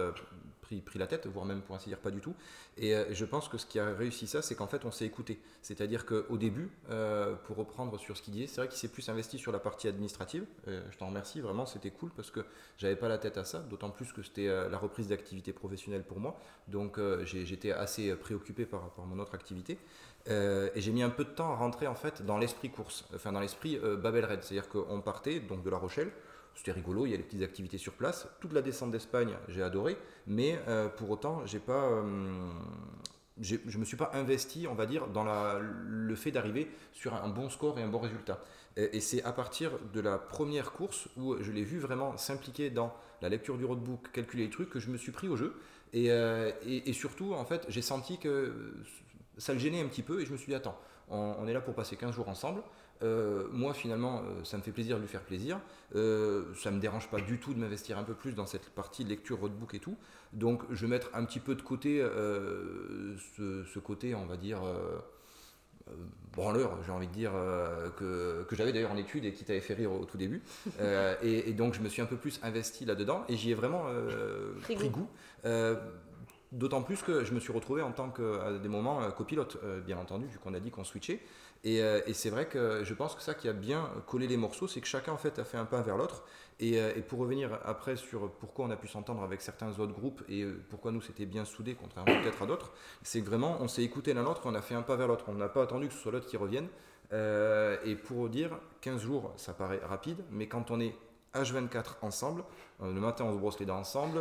[0.72, 2.34] pris, pris la tête, voire même pour ainsi dire pas du tout.
[2.76, 5.04] Et euh, je pense que ce qui a réussi ça, c'est qu'en fait on s'est
[5.04, 5.40] écouté.
[5.60, 9.08] C'est-à-dire qu'au début, euh, pour reprendre sur ce qu'il disait, c'est vrai qu'il s'est plus
[9.08, 10.44] investi sur la partie administrative.
[10.66, 12.40] je t'en remercie, vraiment c'était cool parce que
[12.78, 16.20] j'avais pas la tête à ça, d'autant plus que c'était la reprise d'activité professionnelle pour
[16.20, 16.38] moi.
[16.68, 19.78] Donc j'étais assez préoccupé par, par mon autre activité.
[20.28, 23.32] et j'ai mis un peu de temps à rentrer en fait dans l'esprit course, enfin
[23.32, 26.12] dans l'esprit Babel Red, c'est-à-dire qu'on partait donc de La Rochelle,
[26.54, 28.28] c'était rigolo, il y a des petites activités sur place.
[28.40, 32.50] Toute la descente d'Espagne, j'ai adoré, mais euh, pour autant, j'ai pas, euh,
[33.40, 35.24] je ne me suis pas investi, on va dire, dans
[35.58, 38.40] le fait d'arriver sur un, bon score et un bon résultat.
[38.76, 42.94] Et, c'est à partir de la première course où je l'ai vu vraiment s'impliquer dans
[43.20, 45.54] la lecture du roadbook, calculer les trucs, que je me suis pris au jeu.
[45.92, 46.52] Et, euh,
[46.92, 48.74] surtout, en fait, j'ai senti que
[49.36, 51.52] ça le gênait un petit peu et je me suis dit, attends, on, on est
[51.52, 52.62] là pour passer 15 jours ensemble.
[53.02, 55.60] Euh, moi, finalement, euh, ça me fait plaisir de lui faire plaisir.
[55.94, 58.70] Euh, ça ne me dérange pas du tout de m'investir un peu plus dans cette
[58.70, 59.96] partie lecture roadbook et tout.
[60.32, 62.02] Donc, je vais mettre un petit peu de côté
[63.36, 64.60] ce, côté, on va dire,
[66.32, 67.32] branleur, j'ai envie de dire,
[67.98, 70.42] que, que j'avais d'ailleurs en études et qui t'avait fait rire au tout début.
[71.22, 73.84] Et, donc, je me suis un peu plus investi là-dedans et j'y ai vraiment
[74.62, 75.08] pris goût.
[76.52, 80.26] D'autant plus que je me suis retrouvé en tant que, des moments, copilote, bien entendu,
[80.26, 81.20] vu qu'on a dit qu'on switchait.
[81.64, 84.66] Euh, et, c'est vrai que je pense que ça qui a bien collé les morceaux,
[84.66, 86.24] c'est que chacun en fait a fait un pas vers l'autre.
[86.60, 90.22] Et, euh, pour revenir après sur pourquoi on a pu s'entendre avec certains autres groupes
[90.28, 92.72] et euh, pourquoi nous c'était bien soudé contrairement peut-être à d'autres,
[93.02, 95.24] c'est que vraiment on s'est écouté l'un l'autre, on a fait un pas vers l'autre.
[95.28, 96.68] On n'a pas attendu que ce soit l'autre qui revienne.
[97.12, 100.94] et pour dire, 15 jours, ça paraît rapide, mais quand on est
[101.34, 102.44] H24 ensemble.
[102.82, 104.20] Euh, le matin, on se brosse les dents ensemble.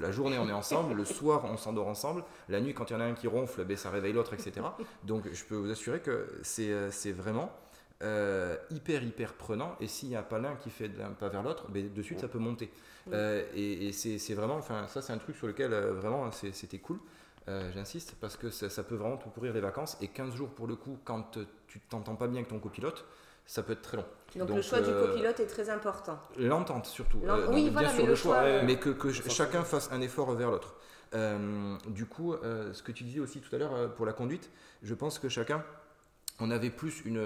[0.00, 0.94] la journée, on est ensemble.
[0.94, 2.24] Le soir, on s'endort ensemble.
[2.48, 4.66] La nuit, quand il y en a un qui ronfle, ben, ça réveille l'autre, etc.
[5.04, 7.52] Donc, je peux vous assurer que c'est euh, vraiment
[8.02, 9.76] euh, hyper, hyper prenant.
[9.80, 12.20] Et s'il n'y a pas l'un qui fait un pas vers l'autre, ben, de suite,
[12.20, 12.70] ça peut monter.
[13.12, 16.98] et, c'est vraiment, enfin, ça, c'est un truc sur lequel vraiment c'était cool.
[17.72, 19.96] J'insiste parce que ça, ça, peut vraiment te pourrir les vacances.
[20.02, 23.06] Et 15 jours pour le coup, quand tu t'entends pas bien avec ton copilote,
[23.48, 24.04] ça peut être très long.
[24.36, 26.20] Donc, le choix du euh, copilote est très important.
[26.36, 27.18] L'entente surtout.
[27.24, 30.76] Euh, oui, bien sûr le choix, mais que, que chacun fasse un effort vers l'autre.
[31.14, 34.50] Euh, du coup, ce que tu disais aussi tout à l'heure pour la conduite,
[34.82, 35.64] je pense que chacun
[36.40, 37.22] on avait plus une,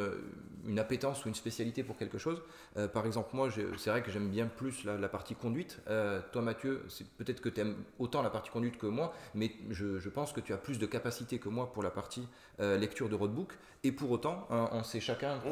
[0.66, 2.40] une, appétence ou une spécialité pour quelque chose.
[2.76, 5.80] Euh, par exemple, moi, c'est vrai que j'aime bien plus la, partie conduite.
[5.88, 9.52] Euh, toi, Mathieu, c'est peut-être que tu aimes autant la partie conduite que moi, mais
[9.70, 12.26] je, pense que tu as plus de capacité que moi pour la partie
[12.60, 13.52] euh, lecture de roadbook.
[13.84, 15.50] Et pour autant, on s'est chacun mmh.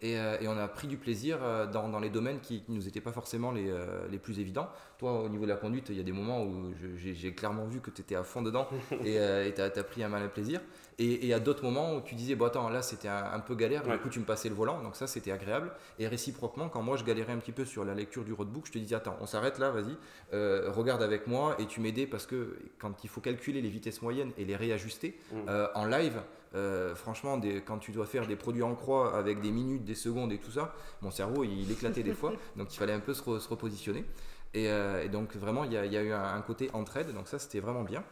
[0.00, 1.38] Croisé et, on a pris du plaisir
[1.72, 3.72] dans, les domaines qui ne nous étaient pas forcément les,
[4.10, 4.68] les, plus évidents.
[4.98, 7.80] Toi, au niveau de la conduite, il y a des moments où j'ai clairement vu
[7.80, 8.68] que tu étais à fond dedans
[9.04, 10.60] et tu as, as, pris un malin plaisir.
[11.02, 13.98] Et, à d'autres moments où tu disais, bon attends, là c'était un, peu galère, du
[13.98, 15.72] coup tu me passais le volant, donc ça c'était agréable.
[15.98, 18.72] Et réciproquement, quand moi je galérais un petit peu sur la lecture du roadbook, je
[18.72, 19.96] te disais, attends, on s'arrête là, vas-y,
[20.34, 24.02] euh, regarde avec moi, et tu m'aidais parce que quand il faut calculer les vitesses
[24.02, 25.36] moyennes et les réajuster mm.
[25.48, 26.20] euh, en live,
[26.54, 29.94] euh, franchement, des, quand tu dois faire des produits en croix avec des minutes, des
[29.94, 33.14] secondes et tout ça, mon cerveau il, éclatait des fois, donc il fallait un peu
[33.14, 34.04] se, repositionner.
[34.52, 34.68] Et,
[35.12, 38.02] donc vraiment, il y, a eu un, un côté entraide, donc ça c'était vraiment bien.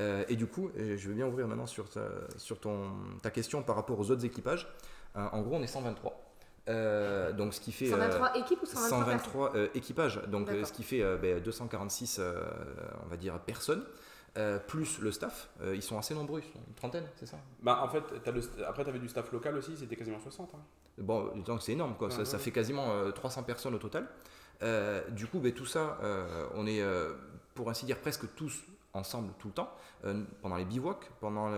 [0.00, 2.00] Euh, et du coup, je veux bien ouvrir maintenant sur ta,
[2.36, 2.90] sur ton,
[3.22, 4.72] ta question par rapport aux autres équipages.
[5.16, 6.26] Euh, en gros, on est 123.
[6.68, 11.02] Euh, donc ce qui fait 123 équipes ou 123, équipages donc ce qui fait
[11.40, 12.24] 246 ben,
[13.04, 13.82] on va dire personnes
[14.66, 17.38] plus le staff ils sont assez nombreux ils sont une trentaine c'est ça?
[17.62, 18.02] Bah en fait
[18.66, 20.58] après tu avais du staff local aussi c'était quasiment 60 hein.
[20.98, 24.08] bon donc c'est énorme quoi ça, ça, fait quasiment 300 personnes au total
[25.10, 25.98] du coup ben, tout ça
[26.54, 26.82] on est
[27.54, 28.62] pour ainsi dire presque tous
[28.94, 29.70] ensemble tout le temps,
[30.04, 31.50] euh, pendant les bivouacs, pendant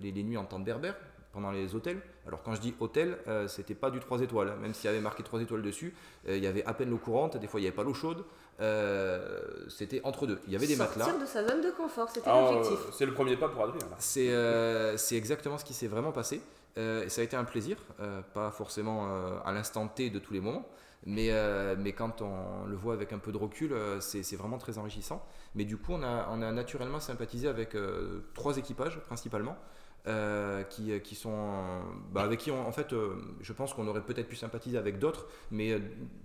[0.00, 0.96] les, nuits en tente berbère,
[1.32, 2.00] pendant les hôtels.
[2.26, 4.56] Alors quand je dis hôtel, euh, c'était pas du 3 étoiles, hein.
[4.60, 5.94] même s'il y avait marqué 3 étoiles dessus,
[6.28, 7.94] euh, il y avait à peine l'eau courante, des fois il n'y avait pas l'eau
[7.94, 8.24] chaude,
[9.68, 10.38] c'était entre deux.
[10.46, 11.04] Il y avait des matelas.
[11.04, 12.78] Sortir de sa zone de confort, c'était l'objectif.
[12.92, 13.80] c'est le premier pas pour Adrien.
[13.98, 16.40] C'est exactement ce qui s'est vraiment passé.
[16.76, 17.76] et ça a été un plaisir,
[18.34, 19.08] pas forcément
[19.44, 20.66] à l'instant T de tous les moments,
[21.06, 24.58] mais, euh, mais quand on le voit avec un peu de recul, euh, c'est vraiment
[24.58, 25.24] très enrichissant.
[25.54, 29.56] Mais du coup, on a, on a naturellement sympathisé avec euh, trois équipages principalement.
[30.06, 32.94] Euh, qui, qui, sont bah, avec qui en fait
[33.42, 35.78] je pense qu'on aurait peut-être pu sympathiser avec d'autres mais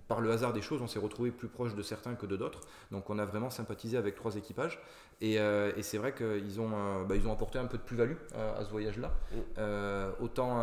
[0.08, 2.60] par le hasard des choses on s'est retrouvé plus proche de certains que de d'autres.
[2.90, 4.80] Donc on a vraiment sympathisé avec trois équipages.
[5.20, 8.64] Et, et c'est vrai qu'ils ont, bah, ils ont apporté un peu de plus-value à
[8.64, 10.22] ce voyage là mm.
[10.22, 10.62] autant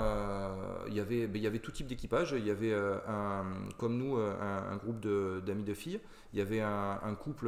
[0.88, 2.34] il y avait bah, il y avait tout type d'équipage.
[2.38, 3.46] Il y avait un,
[3.78, 5.00] comme nous un, un groupe
[5.46, 6.00] d'amis de, filles
[6.34, 7.48] il y avait un, couple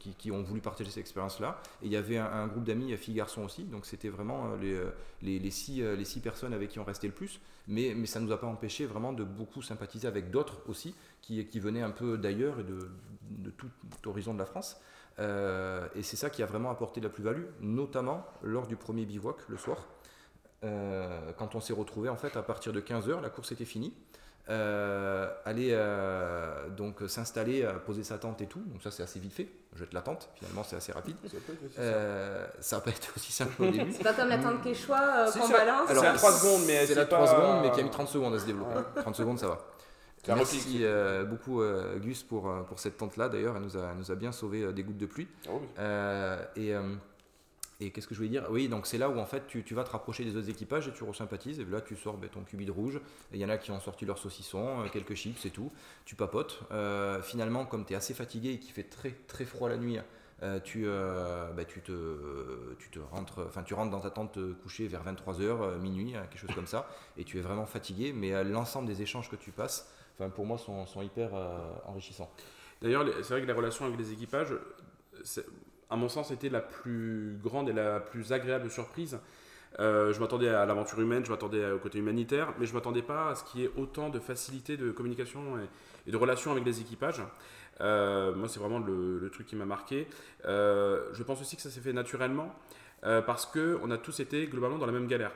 [0.00, 2.96] qui, qui, ont voulu partager cette expérience là et il y avait un, groupe d'amis
[2.96, 4.90] filles garçons aussi donc c'était vraiment euh, euh,
[5.22, 8.20] les, six, euh, les six personnes avec qui on restait le plus, mais, mais ça
[8.20, 11.82] ne nous a pas empêché vraiment de beaucoup sympathiser avec d'autres aussi, qui, qui venaient
[11.82, 12.90] un peu d'ailleurs et de,
[13.30, 13.68] de, tout,
[14.06, 14.80] horizon de la France.
[15.18, 19.36] et c'est ça qui a vraiment apporté de la plus-value, notamment lors du premier bivouac
[19.48, 19.86] le soir.
[20.62, 23.92] quand on s'est retrouvé en fait à partir de 15h, la course était finie.
[24.48, 28.62] Euh, aller euh, donc s'installer, poser sa tente et tout.
[28.66, 29.48] Donc ça c'est assez vite fait.
[29.76, 31.16] Jette la tente, finalement c'est assez rapide.
[32.60, 33.92] Ça n'a pas été aussi simple au début.
[33.96, 35.88] C'est pas comme la tente Quechua qu'on balance.
[35.88, 38.34] C'est la 3 secondes, mais c'est la 3 secondes, mais qui a mis 30 secondes
[38.34, 38.80] à se développer.
[38.96, 39.58] 30 secondes ça va.
[40.28, 40.84] Merci
[41.28, 41.62] beaucoup
[42.00, 44.82] Gus pour, pour cette tente là d'ailleurs, elle nous a, nous a bien sauvé des
[44.82, 45.28] gouttes de pluie.
[45.48, 45.60] Oh
[46.56, 46.74] et
[47.82, 48.46] et qu'est-ce que je voulais dire?
[48.50, 50.92] Oui, donc c'est là où en fait tu, vas te rapprocher des autres équipages et
[50.92, 51.60] tu resympathises.
[51.60, 53.00] Et là tu sors ben, ton cubi de rouge.
[53.32, 55.70] Il y en a qui ont sorti leur saucisson, euh, quelques chips et tout.
[56.04, 56.60] Tu papotes.
[56.70, 59.98] Euh, finalement, comme tu es assez fatigué et qu'il fait très très froid la nuit,
[60.42, 66.16] euh, tu, ben, tu, te, rentres, tu rentres dans ta tente coucher vers 23h, minuit,
[66.16, 68.12] hein, quelque chose comme ça, et tu es vraiment fatigué.
[68.12, 69.88] Mais l'ensemble des échanges que tu passes,
[70.34, 71.30] pour moi, sont, sont hyper
[71.86, 72.30] enrichissants.
[72.80, 74.52] D'ailleurs, c'est vrai que les relations avec les équipages,
[75.92, 79.18] à mon sens, était la plus grande et la plus agréable surprise.
[79.78, 83.02] Euh, je m'attendais à l'aventure humaine, je m'attendais au côté humanitaire, mais je ne m'attendais
[83.02, 85.58] pas à ce qu'il y ait autant de facilité de communication
[86.06, 87.22] et, de relations avec les équipages.
[87.82, 90.08] Euh, moi, c'est vraiment le, truc qui m'a marqué.
[90.46, 92.54] Euh, je pense aussi que ça s'est fait naturellement
[93.26, 95.32] parce qu'on a tous été globalement dans la même galère.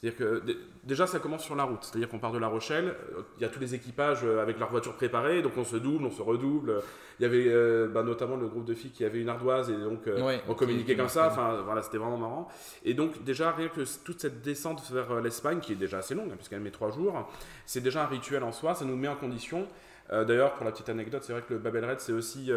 [0.00, 0.42] C'est-à-dire que
[0.82, 3.44] déjà ça commence sur la route, c'est-à-dire qu'on part de La Rochelle, euh, il y
[3.44, 6.22] a tous les équipages euh, avec leur voiture préparée, donc on se double, on se
[6.22, 6.80] redouble.
[7.18, 9.76] Il y avait euh, bah, notamment le groupe de filles qui avait une ardoise et
[9.76, 10.08] donc
[10.48, 12.48] on communiquait comme ça, enfin voilà, c'était vraiment marrant.
[12.82, 16.30] Et donc déjà rien que toute cette descente vers l'Espagne, qui est déjà assez longue,
[16.32, 17.28] hein, puisqu'elle met trois jours,
[17.66, 19.66] c'est déjà un rituel en soi, ça nous met en condition.
[20.10, 22.50] D'ailleurs, pour la petite anecdote, c'est vrai que le Babel Red, c'est aussi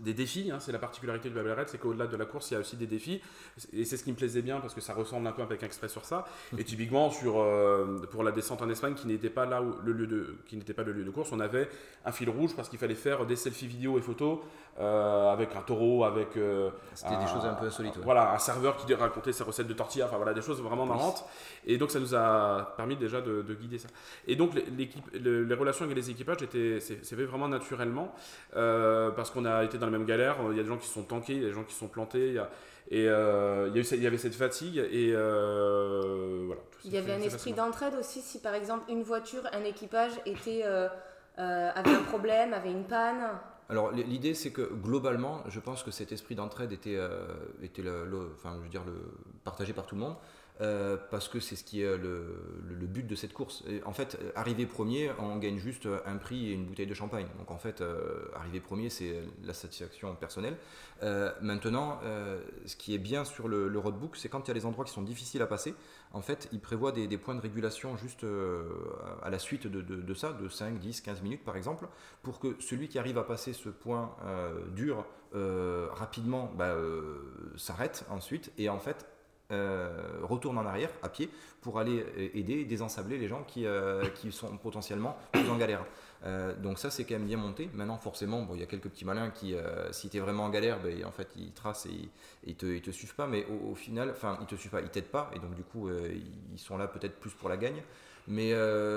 [0.00, 2.54] des défis, hein, c'est la particularité du Babel Red, c'est qu'au-delà de la course, il
[2.54, 3.20] y a aussi des défis,
[3.72, 5.92] et c'est ce qui me plaisait bien parce que ça ressemble un peu avec Express
[5.92, 6.26] sur ça.
[6.58, 9.92] Et typiquement sur euh, pour la descente en Espagne, qui n'était pas là où le
[9.92, 11.68] lieu de qui n'était pas le lieu de course, on avait
[12.04, 14.38] un fil rouge parce qu'il fallait faire des selfies vidéo et photos
[14.80, 17.98] euh, avec un taureau, avec euh, c'était des choses un peu insolites.
[18.02, 21.24] Voilà, un serveur qui racontait ses recettes de tortilla, enfin voilà des choses vraiment marrantes.
[21.66, 23.88] Et donc ça nous a permis déjà de, guider ça.
[24.26, 28.12] Et donc l'équipe, les relations avec les équipages étaient, c'est fait vraiment naturellement
[28.52, 30.36] parce qu'on a été dans la même galère.
[30.50, 31.88] Il y a des gens qui sont tankés, il y a des gens qui sont
[31.88, 32.28] plantés.
[32.28, 32.50] Il y a,
[32.90, 36.60] et euh, il, y avait cette fatigue et euh, voilà.
[36.84, 40.62] Il y avait un esprit d'entraide aussi si par exemple une voiture, un équipage était,
[40.64, 40.88] euh,
[41.38, 43.30] avait un problème, avait une panne.
[43.70, 46.98] Alors l'idée c'est que globalement, je pense que cet esprit d'entraide était,
[47.62, 48.92] était le, enfin, je veux dire, le,
[49.44, 50.16] partagé par tout le monde.
[50.60, 53.64] Euh, parce que c'est ce qui est le, but de cette course.
[53.84, 57.26] en fait, arriver premier, on gagne juste un prix et une bouteille de champagne.
[57.38, 60.56] Donc en fait, euh, arriver premier, c'est la satisfaction personnelle.
[61.02, 61.98] Euh, maintenant,
[62.66, 64.92] ce qui est bien sur le, roadbook, c'est quand il y a des endroits qui
[64.92, 65.74] sont difficiles à passer,
[66.12, 68.24] en fait, il prévoit des, points de régulation juste
[69.22, 71.88] à la suite de, ça, de 5, 10, 15 minutes par exemple,
[72.22, 74.14] pour que celui qui arrive à passer ce point
[74.68, 76.76] dur rapidement bah,
[77.56, 79.06] s'arrête ensuite et en fait
[79.54, 79.88] euh,
[80.22, 84.32] retourne en arrière à pied pour aller euh, aider désensabler les gens qui, euh, qui
[84.32, 85.84] sont potentiellement plus en galère.
[86.62, 87.68] donc ça c'est quand même bien monté.
[87.74, 89.54] Maintenant forcément bon il y a quelques petits malins qui
[89.90, 92.08] si tu es vraiment en galère ben, en fait ils tracent et,
[92.46, 95.14] ils, ils te suivent pas mais au, final enfin ils te suivent pas ils t'aident
[95.20, 97.82] pas et donc du coup ils sont là peut-être plus pour la gagne
[98.26, 98.54] mais,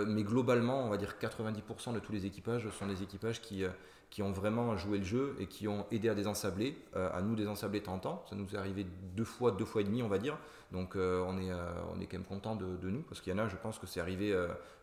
[0.08, 3.66] mais globalement on va dire 90% de tous les équipages sont des équipages qui
[4.10, 7.36] qui ont vraiment joué le jeu et qui ont aidé à désensabler, euh, à nous
[7.36, 8.24] désensabler tant temps.
[8.30, 10.38] Ça nous est arrivé deux fois, deux fois et demi, on va dire.
[10.72, 11.56] Donc euh, on, est, euh,
[11.94, 13.88] on est quand même content de, nous, parce qu'il y en a, je pense que
[13.88, 14.36] c'est arrivé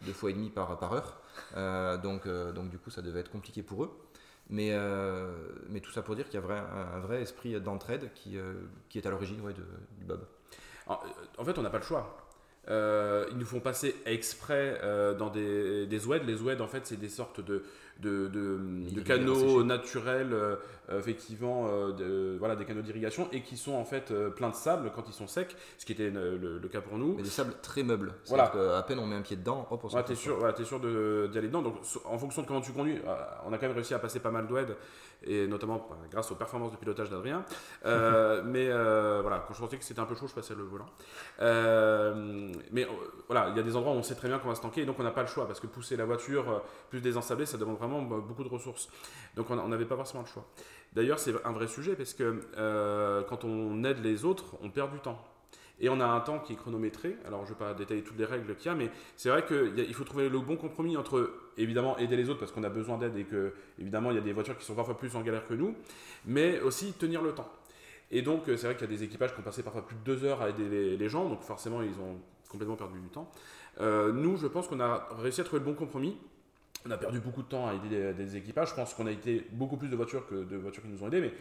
[0.03, 2.01] deux fois et demi par, heure.
[2.03, 2.29] donc,
[2.69, 3.99] du coup, ça devait être compliqué pour eux.
[4.51, 4.71] Mais,
[5.83, 9.41] tout ça pour dire qu'il y a un, vrai esprit d'entraide qui, est à l'origine
[9.41, 10.27] ouais, du Bob.
[10.87, 12.17] En, fait, on n'a pas le choix.
[12.69, 14.81] ils nous font passer exprès
[15.19, 15.99] dans des, des.
[16.25, 17.65] Les oueds, en fait, c'est des sortes de,
[18.01, 20.57] de, de, canaux naturels, euh,
[20.93, 24.55] effectivement, euh, de, voilà, des canaux d'irrigation, et qui sont en fait euh, pleins de
[24.55, 27.15] sable quand ils sont secs, ce qui était le, cas pour nous.
[27.15, 28.15] Mais des sables très meubles.
[28.27, 28.53] Voilà.
[28.77, 30.81] À peine on met un pied dedans, hop, on voilà, T'es sûr, voilà, es sûr
[30.81, 31.63] d'y aller dedans.
[31.63, 32.99] Donc, en fonction de comment tu conduis,
[33.47, 34.77] on a quand même réussi à passer pas mal d'oued,
[35.27, 37.45] et notamment bah, grâce aux performances de pilotage d'Adrien.
[37.85, 40.87] mais voilà, quand je sentais que c'était un peu chaud, je passais le volant.
[42.73, 42.87] mais
[43.29, 44.83] voilà, il y a des endroits où on sait très bien qu'on va se tanker,
[44.83, 47.57] et donc on n'a pas le choix, parce que pousser la voiture, plus désensabler, ça
[47.57, 48.89] demande vraiment bah, beaucoup de ressources.
[49.37, 50.45] Donc on n'avait pas forcément le choix.
[50.93, 54.93] D'ailleurs, c'est un vrai sujet parce que euh, quand on aide les autres, on perd
[54.93, 55.19] du temps.
[55.81, 57.17] Et on a un temps qui est chronométré.
[57.27, 59.45] Alors, je ne vais pas détailler toutes les règles qu'il y a, mais c'est vrai
[59.45, 62.97] qu'il faut trouver le bon compromis entre, évidemment, aider les autres parce qu'on a besoin
[62.97, 65.47] d'aide et que, évidemment, il y a des voitures qui sont parfois plus en galère
[65.49, 65.75] que nous,
[66.27, 67.51] mais aussi tenir le temps.
[68.13, 70.03] Et donc, c'est vrai qu'il y a des équipages qui ont passé parfois plus de
[70.05, 73.29] deux heures à aider les, gens, donc forcément, ils ont complètement perdu du temps.
[73.81, 76.17] Euh, nous, je pense qu'on a réussi à trouver le bon compromis
[76.87, 78.71] on a perdu beaucoup de temps à aider des, équipages.
[78.71, 81.09] Je pense qu'on a été beaucoup plus de voitures que de voitures qui nous ont
[81.09, 81.33] aidés, mais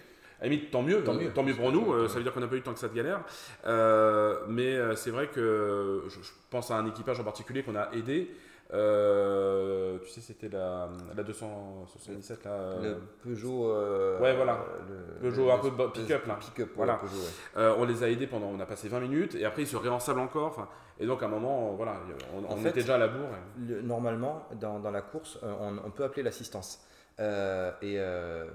[0.41, 1.31] la limite, tant mieux, Tant mieux.
[1.31, 2.89] tant mieux pour nous, euh, ça veut dire qu'on n'a pas eu tant que ça
[2.89, 3.23] de galère.
[3.65, 7.75] Euh, mais euh, c'est vrai que je, je pense à un équipage en particulier qu'on
[7.75, 8.29] a aidé.
[8.73, 12.51] Euh, tu sais, c'était la, la 277 là.
[12.51, 13.69] euh, Le Peugeot.
[13.69, 14.65] euh, Ouais, voilà.
[14.89, 16.35] Le, Peugeot le- un peu pick-up, là.
[16.39, 16.95] Pick-up, Voilà.
[16.95, 17.57] Peugeot, ouais.
[17.61, 19.77] Euh, on les a aidés pendant, on a passé 20 minutes et après ils se
[19.77, 20.67] réensablent encore.
[20.99, 21.95] Et donc à un moment, voilà,
[22.35, 23.29] on, En on fait, était déjà à la bourre.
[23.29, 26.79] et- Le- normalement, dans, dans la course, on, on peut appeler l'assistance.
[27.19, 28.45] Euh, et, euh,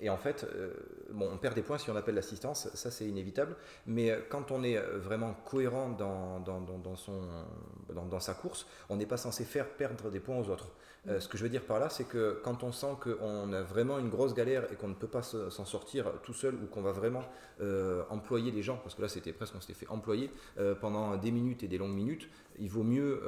[0.00, 0.72] et en fait, euh,
[1.12, 3.56] bon, on perd des points si on appelle l'assistance, ça c'est inévitable.
[3.86, 9.06] Mais quand on est vraiment cohérent dans, dans, dans- dans, dans sa course, on n'est
[9.06, 10.68] pas censé faire perdre des points aux autres.
[11.08, 13.62] Euh, ce que je veux dire par là, c'est que quand on sent qu'on a
[13.62, 16.66] vraiment une grosse galère et qu'on ne peut pas se- s'en sortir tout seul ou
[16.66, 17.24] qu'on va vraiment
[17.62, 21.16] euh, employer les gens, parce que là c'était presque on s'était fait employer euh, pendant
[21.16, 23.22] des minutes et des longues minutes, il vaut mieux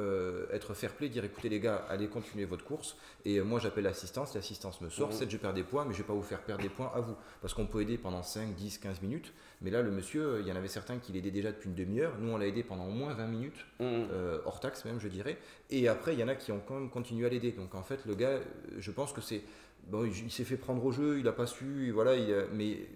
[0.53, 2.97] être fair play, dire écoutez les gars, allez continuer votre course.
[3.25, 6.07] Et moi j'appelle l'assistance, l'assistance me sort, certes je perds des points, mais je vais
[6.07, 7.15] pas vous faire perdre des points à vous.
[7.41, 9.33] Parce qu'on peut aider pendant 5, 10, 15 minutes.
[9.63, 12.15] Mais là le monsieur, il y en avait certains qui l'aidaient déjà depuis une demi-heure.
[12.21, 13.87] Nous on l'a aidé pendant au moins 20 minutes, Mhm.
[14.13, 15.39] euh, hors taxe même je dirais.
[15.71, 17.53] Et après il y en a qui ont quand même continué à l'aider.
[17.53, 18.41] Donc en fait le gars, euh,
[18.79, 19.43] je pense que c'est...
[19.89, 22.45] Bon, il, il s'est fait prendre au jeu, il n'a pas su, voilà, il a-
[22.53, 22.87] mais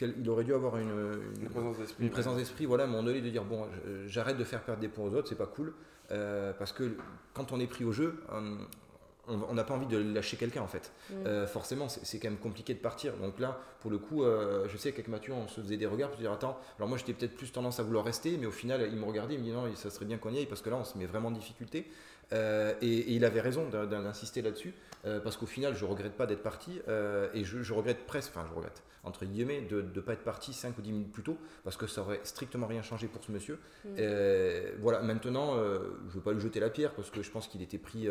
[0.00, 2.04] il aurait dû avoir une, une- Une présence d'esprit.
[2.04, 3.66] une présence d'esprit, voilà, à un moment donné, de dire bon,
[4.06, 5.72] j'arrête de faire perdre des points aux autres, c'est pas cool,
[6.12, 6.96] euh, parce que
[7.34, 8.85] quand on est pris au jeu, euh, on
[9.28, 10.92] on n'a pas envie de lâcher quelqu'un en fait.
[11.10, 11.14] Mm.
[11.26, 13.14] Euh, forcément, c'est quand même compliqué de partir.
[13.16, 16.10] Donc là, pour le coup, euh, je sais qu'avec Mathieu, on se faisait des regards
[16.10, 18.88] pour dire attends, alors moi j'étais peut-être plus tendance à vouloir rester, mais au final,
[18.90, 20.70] il me regardait, il me dit non, ça serait bien qu'on y aille parce que
[20.70, 21.86] là, on se met vraiment en difficulté.
[22.32, 24.74] Euh, et, et il avait raison d'in- d'insister là-dessus,
[25.06, 28.32] euh, parce qu'au final, je regrette pas d'être parti, euh, et je, je regrette presque,
[28.34, 31.22] enfin, je regrette, entre guillemets, de ne pas être parti 5 ou 10 minutes plus
[31.22, 33.58] tôt, parce que ça aurait strictement rien changé pour ce monsieur.
[33.84, 33.88] Mm.
[33.98, 37.46] Euh, voilà, maintenant, je ne veux pas lui jeter la pierre, parce que je pense
[37.46, 38.08] qu'il était pris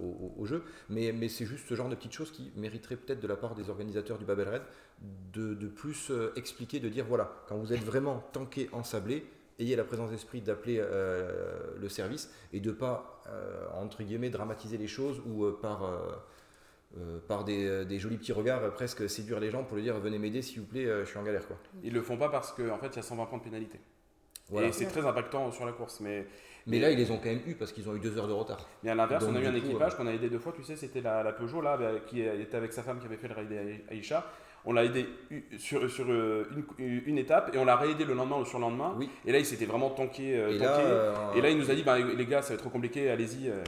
[0.00, 3.28] au, jeu, mais, mais c'est juste ce genre de petites choses qui mériteraient peut-être de
[3.28, 4.62] la part des organisateurs du Babel Red
[5.32, 9.26] de, de plus expliquer, de dire voilà, quand vous êtes vraiment tanké, ensablé,
[9.58, 14.78] ayez la présence d'esprit d'appeler euh, le service et de pas, euh, entre guillemets, dramatiser
[14.78, 15.90] les choses ou euh, par,
[16.96, 19.82] euh, euh, par des, des jolis petits regards euh, presque séduire les gens pour lui
[19.82, 21.46] dire venez m'aider s'il vous plaît, euh, je suis en galère.
[21.46, 21.56] Quoi.
[21.82, 23.78] Ils le font pas parce qu'en en fait il y a 120 points de pénalité.
[24.50, 24.68] Voilà.
[24.68, 26.00] Et c'est très impactant sur la course.
[26.00, 26.26] Mais,
[26.66, 28.32] Mais là, ils les ont quand même eu parce qu'ils ont eu deux heures de
[28.34, 28.68] retard.
[28.82, 30.52] mais à l'inverse, on a eu un équipage qu'on a aidé deux fois.
[30.54, 33.28] Tu sais, c'était la, la Peugeot là, qui était avec sa femme qui avait fait
[33.28, 33.48] le raid
[33.90, 34.26] Aïcha.
[34.66, 35.06] On l'a aidé
[35.58, 36.44] sur, sur euh,
[36.78, 38.94] une, une étape et on l'a réaidé le lendemain ou sur le lendemain.
[38.98, 39.08] Oui.
[39.26, 40.36] Et là, il s'était vraiment tanké.
[40.38, 40.64] euh, Et tanké.
[40.64, 42.70] là, euh, Et là, il nous a dit, bah, les gars, ça va être trop
[42.70, 43.48] compliqué, allez-y.
[43.50, 43.62] euh.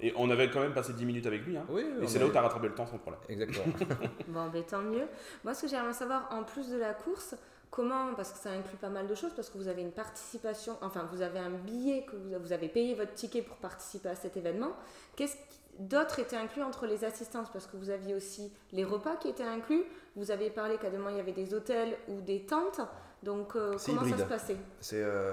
[0.00, 1.56] Et on avait quand même passé 10 minutes avec lui.
[1.56, 1.64] Hein.
[1.68, 3.20] oui, Et c'est a- là où tu as rattrapé le temps sans problème.
[3.28, 3.64] Exactement.
[4.28, 5.06] Bon, ben, tant mieux.
[5.44, 7.34] Moi, ce que j'aimerais savoir, en plus de la course,
[7.70, 10.76] comment, parce que ça inclut pas mal de choses, parce que vous avez une participation,
[10.82, 14.14] enfin, vous avez un billet, que vous, vous avez payé votre ticket pour participer à
[14.14, 14.72] cet événement.
[15.16, 19.16] Qu'est-ce qui- d'autre était inclus entre les assistances Parce que vous aviez aussi les repas
[19.16, 19.84] qui étaient inclus.
[20.16, 22.80] Vous avez parlé qu'à demain, il y avait des hôtels ou des tentes.
[23.22, 24.18] Donc, euh, comment ça hybride.
[24.24, 24.56] se passait?
[24.80, 25.32] C'est euh,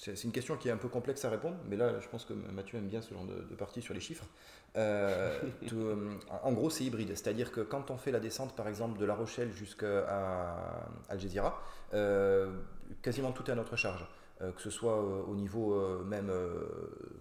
[0.00, 2.32] c'est une question qui est un peu complexe à répondre, mais là, je pense que
[2.32, 4.26] Mathieu aime bien ce genre de, de partie sur les chiffres.
[4.76, 8.68] Euh, tout, euh, en gros, c'est hybride, c'est-à-dire que quand on fait la descente, par
[8.68, 9.86] exemple, de La Rochelle jusqu'à
[11.94, 12.52] euh,
[13.02, 14.06] quasiment tout est à notre charge.
[14.40, 16.30] Euh, que ce soit au niveau même,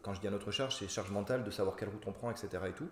[0.03, 2.29] quand je dis à notre charge, c'est charge mentale de savoir quelle route on prend,
[2.29, 2.47] etc.
[2.67, 2.89] Et tout.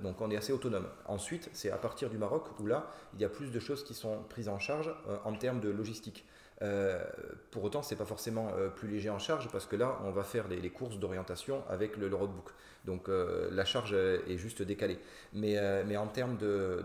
[0.00, 0.86] Donc on est assez autonome.
[1.06, 3.94] Ensuite, c'est à partir du Maroc où là, il y a plus de choses qui
[3.94, 6.24] sont prises en charge en termes de logistique.
[6.62, 7.02] Euh,
[7.50, 10.22] pour autant, c'est pas forcément euh, plus léger en charge parce que là, on va
[10.22, 12.50] faire les, les courses d'orientation avec le, le roadbook.
[12.84, 14.98] Donc euh, la charge est juste décalée.
[15.32, 16.36] Mais, mais en termes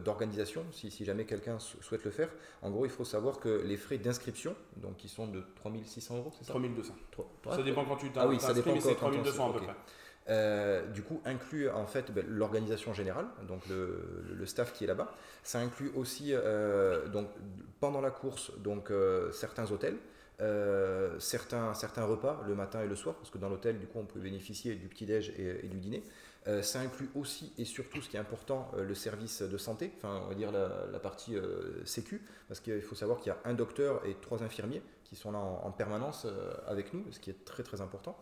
[0.03, 2.29] d'organisation, si, si jamais quelqu'un sou- souhaite le faire,
[2.61, 6.31] en gros, il faut savoir que les frais d'inscription, donc qui sont de 3600 euros,
[6.37, 6.51] c'est ça?
[6.53, 6.93] 3200.
[7.11, 9.49] Trois- Ça dépend quand tu Ah oui, ça t'inscris, dépend mais c'est quand on 3200
[9.49, 9.75] à peu près.
[10.27, 15.13] Euh, du coup, inclut en fait ben, l'organisation générale, donc le, staff qui est là-bas.
[15.43, 17.29] Ça inclut aussi euh, donc
[17.79, 19.97] pendant la course donc euh, certains hôtels,
[21.19, 24.19] certains repas le matin et le soir, parce que dans l'hôtel du coup on peut
[24.19, 26.03] bénéficier du petit déj et, du dîner.
[26.61, 30.27] Ça inclut aussi et surtout ce qui est important le service de santé, enfin on
[30.27, 31.35] va dire la, partie
[31.85, 35.31] sécu, parce qu'il faut savoir qu'il y a un docteur et trois infirmiers qui sont
[35.31, 36.27] là en, en permanence
[36.67, 38.15] avec nous, ce qui est très très important.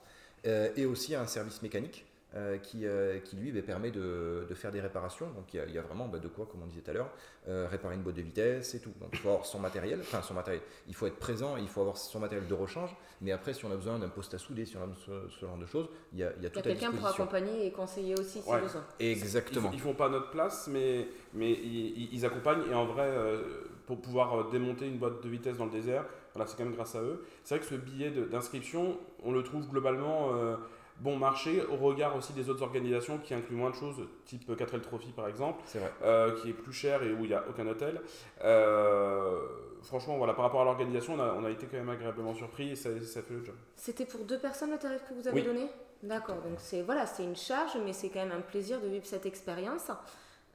[0.45, 4.56] Euh, et aussi un service mécanique euh, qui, euh, qui lui bah, permet de, de
[4.56, 5.27] faire des réparations.
[5.36, 6.89] Donc il y a, il y a vraiment bah, de quoi, comme on disait tout
[6.89, 7.12] à l'heure,
[7.47, 8.91] euh, réparer une boîte de vitesse et tout.
[8.99, 11.81] Donc il faut avoir son matériel, enfin son matériel, il faut être présent, il faut
[11.81, 12.89] avoir son matériel de rechange.
[13.21, 15.29] Mais après, si on a besoin d'un poste à souder, si on a besoin de
[15.29, 16.71] ce, ce genre de choses, il y a, il y a Il tout y a
[16.71, 18.60] à quelqu'un pour accompagner et conseiller aussi si Ouais.
[18.60, 18.83] besoin.
[19.00, 19.69] Exactement.
[19.71, 22.63] Ils, ils font pas notre place, mais, mais ils, accompagnent.
[22.69, 23.41] Et en vrai, euh,
[23.85, 26.96] pour pouvoir démonter une boîte de vitesse dans le désert, voilà, c'est quand même grâce
[26.96, 27.23] à eux.
[27.44, 30.56] C'est vrai que ce billet d'inscription, on le trouve globalement euh,
[31.00, 34.81] bon marché au regard aussi des autres organisations qui incluent moins de choses, type 4L
[34.81, 35.63] Trophy par exemple,
[36.04, 38.02] euh, qui est plus cher et où il n'y a aucun hôtel.
[38.44, 39.40] Euh,
[39.84, 42.71] franchement, voilà, par rapport à l'organisation, on a, on a été quand même agréablement surpris
[42.71, 43.56] et ça, ça fait le job.
[43.75, 45.46] C'était pour deux personnes le tarif que vous avez Oui.
[45.46, 45.67] donné?
[46.04, 49.06] D'accord, donc c'est voilà, c'est une charge, mais c'est quand même un plaisir de vivre
[49.06, 49.90] cette expérience.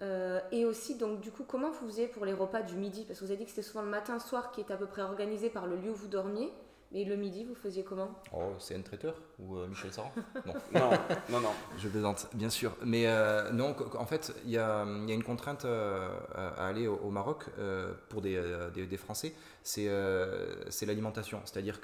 [0.01, 3.05] Euh, et aussi, donc du coup, comment vous faisiez pour les repas du midi?
[3.05, 4.86] Parce que vous avez dit que c'était souvent le matin, soir qui est à peu
[4.86, 6.53] près organisé par le lieu où vous dormiez.
[6.90, 8.09] Mais le midi, vous faisiez comment?
[8.32, 10.11] Oh, c'est un traiteur ou euh, Michel Saran?
[10.46, 10.55] Non.
[10.72, 10.90] Non,
[11.28, 11.51] non, non.
[11.76, 12.74] Je plaisante, bien sûr.
[12.82, 16.66] Mais euh, non, en fait, il y a, il y a une contrainte euh, à
[16.66, 21.42] aller au, au Maroc euh, pour des, euh, des- des Français, c'est euh, c'est l'alimentation.
[21.44, 21.82] C'est-à-dire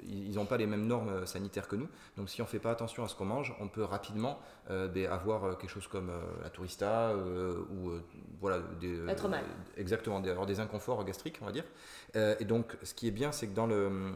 [0.00, 1.88] qu'ils n'ont pas les mêmes normes sanitaires que nous.
[2.16, 4.38] Donc si on ne fait pas attention à ce qu'on mange, on peut rapidement
[4.70, 8.00] euh, avoir euh, quelque chose comme euh, la tourista euh, ou euh,
[8.40, 9.44] voilà, des, Être mal.
[9.76, 11.64] Exactement, des- avoir des inconforts gastriques, on va dire.
[12.16, 13.68] Euh, et donc, ce qui est bien, c'est que dans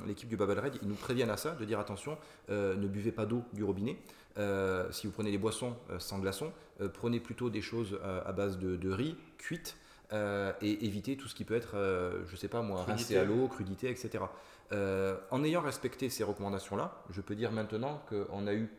[0.06, 2.16] l'équipe du Babel Red, ils nous préviennent à ça, de dire attention,
[2.50, 3.96] euh, ne buvez pas d'eau du robinet.
[4.36, 8.20] Euh, si vous prenez des boissons euh, sans glaçons, euh, prenez plutôt des choses euh,
[8.26, 9.76] à base de, de riz, cuites,
[10.12, 13.16] euh, et évitez tout ce qui peut être, euh, je sais pas moi, Crudité.
[13.16, 14.24] rincé à l'eau, crudité, etc.
[14.72, 18.70] Euh, en ayant respecté ces recommandations-là, je peux dire maintenant qu'on n'a eu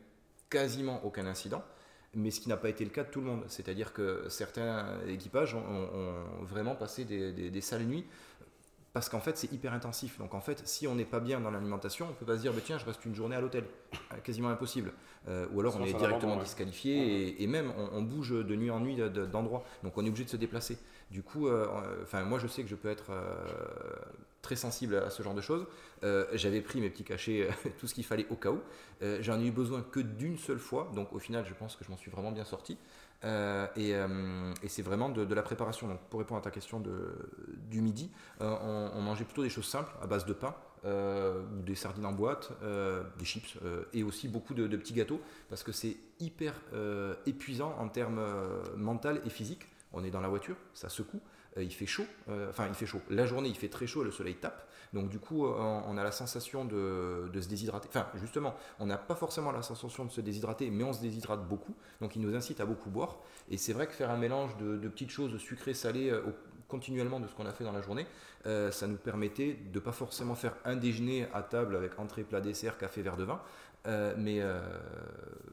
[0.50, 1.64] quasiment aucun incident,
[2.14, 3.44] mais ce qui n'a pas été le cas de tout le monde.
[3.48, 5.90] C'est-à-dire que certains équipages ont,
[6.42, 8.06] vraiment passé des, des- des sales nuits
[8.94, 10.18] parce qu'en fait c'est hyper intensif.
[10.20, 12.54] Donc en fait, si on n'est pas bien dans l'alimentation, on peut pas se dire
[12.54, 13.66] bah, tiens je reste une journée à l'hôtel,
[14.14, 14.94] Euh, quasiment impossible.
[15.28, 16.44] Euh, ou alors Sinon, on est directement ouais.
[16.44, 16.96] disqualifié
[17.28, 19.64] et, et même on, on bouge de nuit en nuit de- de- d'endroit.
[19.84, 20.78] Donc on est obligé de se déplacer.
[21.12, 21.68] Du coup, euh,
[22.04, 23.46] enfin moi je sais que je peux être euh,
[24.46, 25.66] très sensible à ce genre de choses.
[26.04, 28.62] Euh, J'avais pris mes petits cachets, tout ce qu'il fallait au cas où.
[29.02, 31.84] Euh, J'en ai eu besoin que d'une seule fois, donc au final je pense que
[31.84, 32.78] je m'en suis vraiment bien sorti.
[33.24, 35.88] Euh, et euh, c'est vraiment de, la préparation.
[35.88, 37.16] Donc pour répondre à ta question de,
[37.70, 40.54] du midi, euh, on, mangeait plutôt des choses simples à base de pain.
[40.86, 44.94] euh, ou des sardines en boîte, euh, des chips euh, et aussi beaucoup de, petits
[44.94, 45.20] gâteaux
[45.50, 49.64] parce que c'est hyper euh, épuisant en termes euh, mental et physique.
[49.94, 52.86] On est dans la voiture, ça secoue, euh, il fait chaud, euh, enfin il fait
[52.86, 53.02] chaud.
[53.10, 55.98] La journée il fait très chaud et le soleil tape, donc du coup euh, on,
[55.98, 57.88] a la sensation de, se déshydrater.
[57.90, 61.48] Enfin justement, on n'a pas forcément la sensation de se déshydrater, mais on se déshydrate
[61.48, 63.18] beaucoup, donc il nous incite à beaucoup boire.
[63.50, 66.22] Et c'est vrai que faire un mélange de, petites choses sucrées, salées euh,
[66.68, 68.08] continuellement de ce qu'on a fait dans la journée,
[68.48, 72.42] euh, ça nous permettait de pas forcément faire un déjeuner à table avec entrée, plat,
[72.42, 73.42] dessert, café, verre de vin,
[73.88, 74.60] euh, mais euh,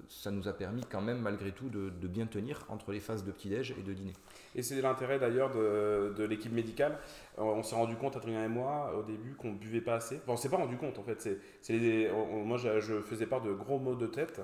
[0.09, 3.31] ça nous a permis quand même malgré tout de, bien tenir entre les phases de
[3.31, 4.13] petit-déj et de dîner.
[4.55, 6.99] Et c'est l'intérêt d'ailleurs de, l'équipe médicale.
[7.39, 10.17] Euh, On s'est rendu compte, Adrien et moi, au début, qu'on buvait pas assez.
[10.17, 11.39] Enfin, on s'est pas rendu compte en fait.
[11.61, 12.11] C'est,
[12.45, 14.41] moi, je, je faisais part de gros maux de tête.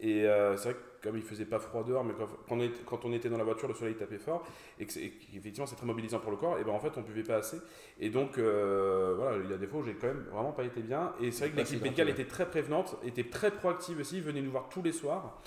[0.00, 2.60] Et euh, c'est vrai que comme il faisait pas froid dehors, mais quand, quand on
[2.60, 4.44] était, quand on était dans la voiture, le soleil tapait fort.
[4.78, 6.58] Et qu'effectivement, c'est très mobilisant pour le corps.
[6.58, 7.58] Et ben en fait, on buvait pas assez.
[8.00, 10.64] Et donc, euh, voilà, il y a des fois où j'ai quand même vraiment pas
[10.64, 11.12] été bien.
[11.20, 14.20] Et c'est vrai que l'équipe médicale était très prévenante, était très proactive aussi.
[14.20, 15.40] Venez nous voir tous les soirs,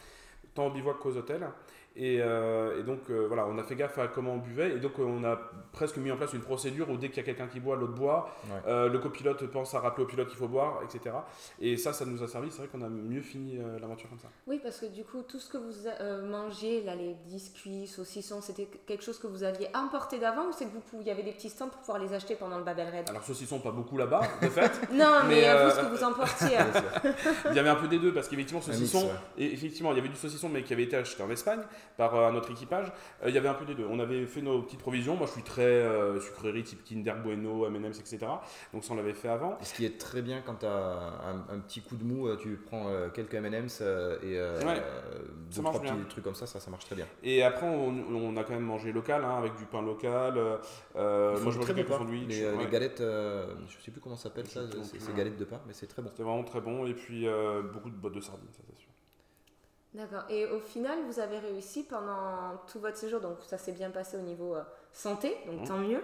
[0.54, 1.48] tant au bivouac qu'aux hôtels.
[1.98, 4.80] Et, euh, et donc euh, voilà, on a fait gaffe à comment on buvait et
[4.80, 5.38] donc euh, on a
[5.74, 7.94] presque mis en place une procédure où dès qu'il y a quelqu'un qui boit, l'autre
[7.96, 8.58] boit, Ouais.
[8.68, 11.16] Euh, le copilote pense à rappeler au pilote qu'il faut boire, etc.
[11.60, 14.20] Et ça, ça nous a servi, c'est vrai qu'on a mieux fini euh, l'aventure comme
[14.20, 14.30] ça.
[14.48, 18.42] Oui, parce que du coup, tout ce que vous euh, mangez, là, les biscuits, saucissons,
[18.42, 21.12] c'était quelque chose que vous aviez importé d'avant ou c'est que vous pouviez- il y
[21.12, 23.72] avait des petits stands pour pouvoir les acheter pendant le Babel Red Alors saucisson, pas
[23.72, 24.72] beaucoup là-bas, de fait.
[24.94, 26.58] Non, mais, mais, vous, ce que vous emportiez.
[27.50, 29.12] Il y avait un peu des deux parce qu'effectivement, saucisson, ouais.
[29.38, 31.60] et effectivement, il y avait du saucisson mais qui avait été acheté en Espagne
[31.98, 32.92] par euh, un autre équipage.
[33.24, 33.86] Euh, il y avait un peu des deux.
[33.90, 35.16] On avait fait nos petites provisions.
[35.16, 38.20] Moi, je suis très euh, sucrerie type Kinder Bueno, M&M's, etc.
[38.74, 39.58] Donc ça, on l'avait fait avant.
[39.62, 42.38] Ce qui est très bien quand tu as un, un petit coup de mou, euh,
[42.38, 44.82] tu prends quelques M&M's et Ouais,
[45.54, 47.06] deux, trois petits trucs comme ça, ça, ça marche très bien.
[47.24, 50.34] Et après, on, on a quand même mangé local, hein, avec du pain local.
[50.36, 52.28] moi, je bon quelques sandwichs.
[52.28, 52.72] Les, euh, les ouais.
[52.72, 55.14] galettes, je sais plus comment ça s'appelle ça, ouais.
[55.16, 56.10] galettes de pain, mais c'est très bon.
[56.10, 56.86] C'était vraiment très bon.
[56.86, 57.28] Et puis,
[57.74, 58.91] beaucoup de bottes de sardines, ça c'est sûr.
[59.94, 60.24] D'accord.
[60.30, 64.16] Et au final, vous avez réussi pendant tout votre séjour, donc ça s'est bien passé
[64.18, 64.62] au niveau euh,
[64.94, 65.68] santé, donc Mhm.
[65.68, 66.02] tant mieux.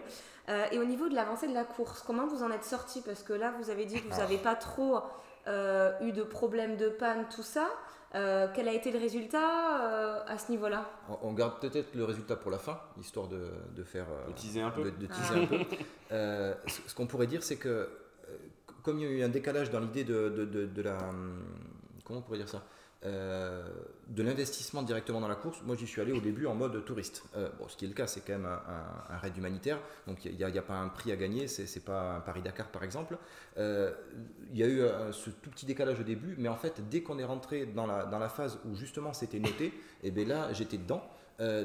[0.49, 3.01] Euh, et au niveau de l'avancée de la course, comment vous en êtes sorti?
[3.01, 4.99] Parce que là, vous avez dit que vous n'avez pas trop
[5.47, 7.69] euh, eu de problèmes de panne, tout ça.
[8.15, 10.89] Euh, quel a été le résultat euh, à ce niveau-là?
[11.09, 14.05] On, on garde peut-être le résultat pour la fin, histoire de, de faire.
[14.09, 14.83] euh, De teaser un peu.
[14.83, 15.39] de, de teaser Ah.
[15.39, 15.59] un peu.
[16.13, 17.89] Euh, ce ce qu'on pourrait dire, c'est que
[18.81, 20.97] comme il y a eu un décalage dans l'idée de, de- de- de la.
[21.09, 21.43] hum,
[22.05, 22.63] Comment on pourrait dire ça?
[23.05, 23.63] Euh,
[24.07, 27.23] de l'investissement directement dans la course, moi j'y suis allé au début en mode touriste.
[27.35, 30.35] Euh, bon, ce qui est le cas, c'est quand même un, raid humanitaire, donc il
[30.35, 33.17] n'y a, pas un prix à gagner, c'est pas un Paris-Dakar par exemple.
[33.57, 33.91] Euh,
[34.51, 34.81] Il y a eu
[35.11, 38.05] ce tout petit décalage au début, mais en fait, dès qu'on est rentré dans la,
[38.05, 39.73] dans la phase où justement c'était noté,
[40.03, 41.03] et bien là j'étais dedans.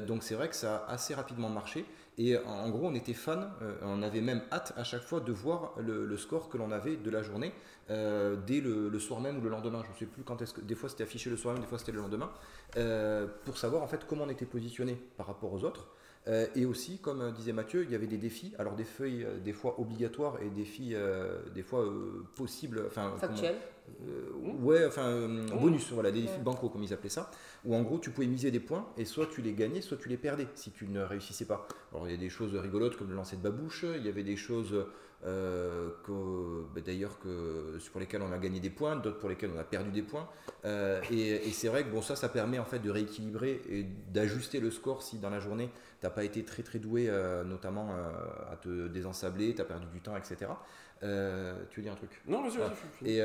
[0.05, 1.85] donc c'est vrai que ça a assez rapidement marché.
[2.17, 3.49] Et en gros, on était fan,
[3.81, 7.09] on avait même hâte à chaque fois de voir le, score que l'on avait de
[7.09, 7.51] la journée
[7.89, 9.81] dès le, soir même ou le lendemain.
[9.83, 10.61] Je ne sais plus quand est-ce que.
[10.61, 12.31] Des fois c'était affiché le soir même, des fois c'était le lendemain.
[13.45, 15.87] pour savoir en fait comment on était positionné par rapport aux autres.
[16.27, 19.25] Euh, et aussi, comme euh, disait Mathieu, il y avait des défis, alors des feuilles
[19.25, 20.95] euh, des fois obligatoires et des défis
[21.53, 21.85] des fois
[22.35, 22.83] possibles.
[22.87, 23.57] Enfin, Factuels
[24.61, 25.27] Ouais, enfin,
[25.59, 27.29] bonus, voilà, des défis bancaux comme ils appelaient ça,
[27.65, 30.09] où en gros tu pouvais miser des points et soit tu les gagnais, soit tu
[30.09, 31.67] les perdais si tu ne réussissais pas.
[31.91, 34.23] Alors il y a des choses rigolotes comme le lancer de babouche, il y avait
[34.23, 34.85] des choses
[35.25, 35.89] euh,
[36.75, 39.63] bah, d'ailleurs que, pour lesquels on a gagné des points, d'autres pour lesquels on a
[39.63, 40.27] perdu des points.
[40.65, 44.59] Euh, et, c'est vrai que bon, ça, ça permet en fait de rééquilibrer et d'ajuster
[44.59, 47.91] le score si dans la journée tu n'as pas été très très doué, euh, notamment
[48.51, 50.51] à te désensabler, tu as perdu du temps, etc.
[50.99, 52.21] tu veux dire un truc?
[52.27, 52.61] Non, monsieur.
[53.05, 53.21] Et,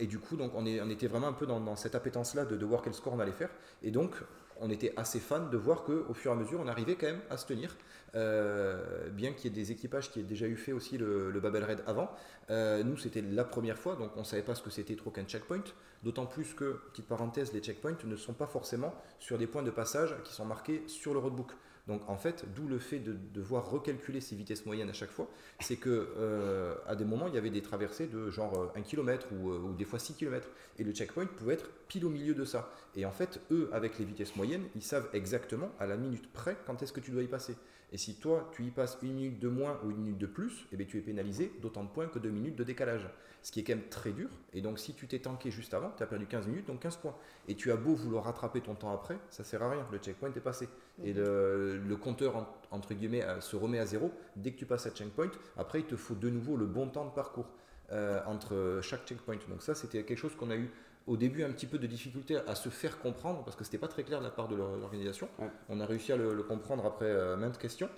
[0.00, 2.44] et, du coup, donc, on, est, on était vraiment un peu dans, dans cette appétence-là
[2.44, 3.50] de, de, voir quel score on allait faire.
[3.82, 4.14] Et donc,
[4.60, 7.20] on était assez fan de voir qu'au fur et à mesure, on arrivait quand même
[7.30, 7.76] à se tenir.
[8.14, 11.64] Euh, bien qu'il y ait des équipages qui aient déjà eu fait aussi le, Babel
[11.64, 12.10] Raid avant.
[12.50, 15.10] Euh, nous, c'était la première fois, donc on ne savait pas ce que c'était trop
[15.10, 15.64] qu'un checkpoint.
[16.02, 19.70] D'autant plus que, petite parenthèse, les checkpoints ne sont pas forcément sur des points de
[19.70, 21.52] passage qui sont marqués sur le roadbook.
[21.86, 25.28] Donc en fait, d'où le fait de devoir recalculer ces vitesses moyennes à chaque fois,
[25.60, 29.28] c'est que euh, à des moments, il y avait des traversées de genre 1 km
[29.32, 30.48] ou, ou, des fois 6 km.
[30.78, 32.70] Et le checkpoint pouvait être pile au milieu de ça.
[32.96, 36.56] Et en fait, eux, avec les vitesses moyennes, ils savent exactement à la minute près
[36.66, 37.54] quand est-ce que tu dois y passer.
[37.92, 40.66] Et si toi, tu y passes une minute de moins ou une minute de plus,
[40.72, 43.08] eh bien, tu es pénalisé d'autant de points que deux minutes de décalage.
[43.42, 44.28] Ce qui est quand même très dur.
[44.52, 46.96] Et donc, si tu t'es tanké juste avant, tu as perdu 15 minutes, donc 15
[46.96, 47.14] points.
[47.46, 49.86] Et tu as beau vouloir rattraper ton temps après, ça sert à rien.
[49.92, 50.68] Le checkpoint est passé.
[51.04, 54.90] Et le, compteur, entre guillemets, euh, se remet à zéro dès que tu passes à
[54.90, 55.30] checkpoint.
[55.56, 57.48] Après, il te faut de nouveau le bon temps de parcours
[57.92, 59.38] euh, entre chaque checkpoint.
[59.48, 60.70] Donc, ça, c'était quelque chose qu'on a eu
[61.06, 63.88] au début un petit peu de difficulté à se faire comprendre parce que c'était pas
[63.88, 65.28] très clair de la part de l'organisation.
[65.68, 67.88] On a réussi à le, comprendre après euh, maintes questions.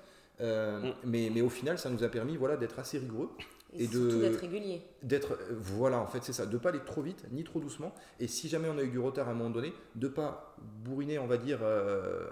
[0.41, 0.95] Euh, mm.
[1.05, 3.31] mais, mais, au final, ça nous a permis voilà, d'être assez rigoureux.
[3.75, 4.83] Et, surtout d'être régulier.
[5.03, 6.47] D'être, euh, voilà, en fait, c'est ça.
[6.47, 7.93] De pas aller trop vite, ni trop doucement.
[8.21, 10.55] Et si jamais on a eu du retard à un moment donné, de pas
[10.85, 11.61] bourriner, on va dire,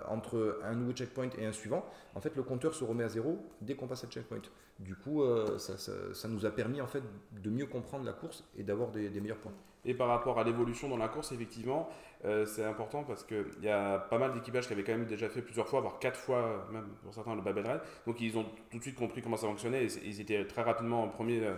[0.09, 1.85] entre un nouveau checkpoint et un suivant.
[2.15, 4.43] En fait, le compteur se remet à zéro dès qu'on passe à checkpoint.
[4.79, 5.23] Du coup,
[5.57, 7.03] ça, ça, nous a permis, en fait,
[7.33, 9.55] de mieux comprendre la course et d'avoir des meilleurs points.
[9.87, 11.89] Et par rapport à l'évolution dans la course, effectivement,
[12.25, 15.29] euh, c'est important parce qu'il y a pas mal d'équipages qui avaient quand même déjà
[15.29, 17.65] fait plusieurs fois, voire quatre fois, même pour certains, le Babel.
[18.05, 21.05] Donc ils ont tout de suite compris comment ça fonctionnait et ils étaient très rapidement
[21.05, 21.55] en premier euh,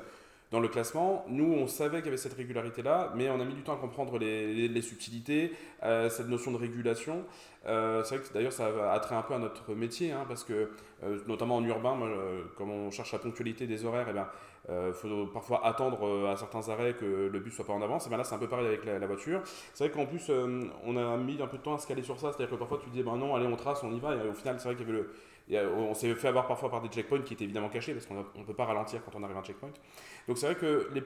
[0.51, 1.25] dans le classement.
[1.29, 3.77] Nous, on savait qu'il y avait cette régularité-là, mais on a mis du temps à
[3.77, 7.25] comprendre les, subtilités, euh, cette notion de régulation.
[7.65, 10.71] c'est vrai que d'ailleurs, ça a trait un peu à notre métier, hein, parce que,
[11.27, 11.97] notamment en urbain,
[12.57, 14.19] comme on cherche la ponctualité des horaires, eh
[14.69, 17.81] il euh, faut parfois attendre euh, à certains arrêts que le bus soit pas en
[17.81, 18.07] avance.
[18.07, 19.41] Et ben là, c'est un peu pareil avec la, voiture.
[19.73, 22.03] C'est vrai qu'en plus, euh, on a mis un peu de temps à se caler
[22.03, 22.33] sur ça.
[22.33, 24.15] C'est-à-dire que parfois, tu dis, ben non, allez, on trace, on y va.
[24.15, 25.11] Et au final, c'est vrai qu'il y avait le,
[25.57, 28.45] on s'est fait avoir parfois par des checkpoints qui étaient évidemment cachés parce qu'on ne
[28.45, 29.71] peut pas ralentir quand on arrive à un checkpoint.
[30.27, 31.03] Donc c'est vrai que les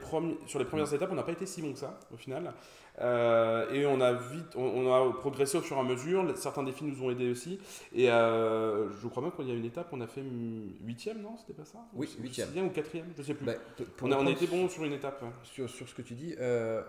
[0.47, 2.53] sur les premières étapes, on n'a pas été si bon que ça au final.
[3.01, 6.25] Euh, et on a vite, on, a progressé au fur et à mesure.
[6.37, 7.59] Certains défis nous ont aidés aussi.
[7.93, 10.23] Et euh, je crois même qu'il y a une étape, on a fait
[10.83, 11.79] huitième, non C'était pas ça?
[11.93, 12.49] Oui, huitième.
[12.65, 13.45] ou quatrième, je sais plus.
[13.45, 13.53] Bah,
[14.01, 15.23] on, a, on été bon sur une étape.
[15.43, 16.81] Sur, sur ce que tu dis, euh,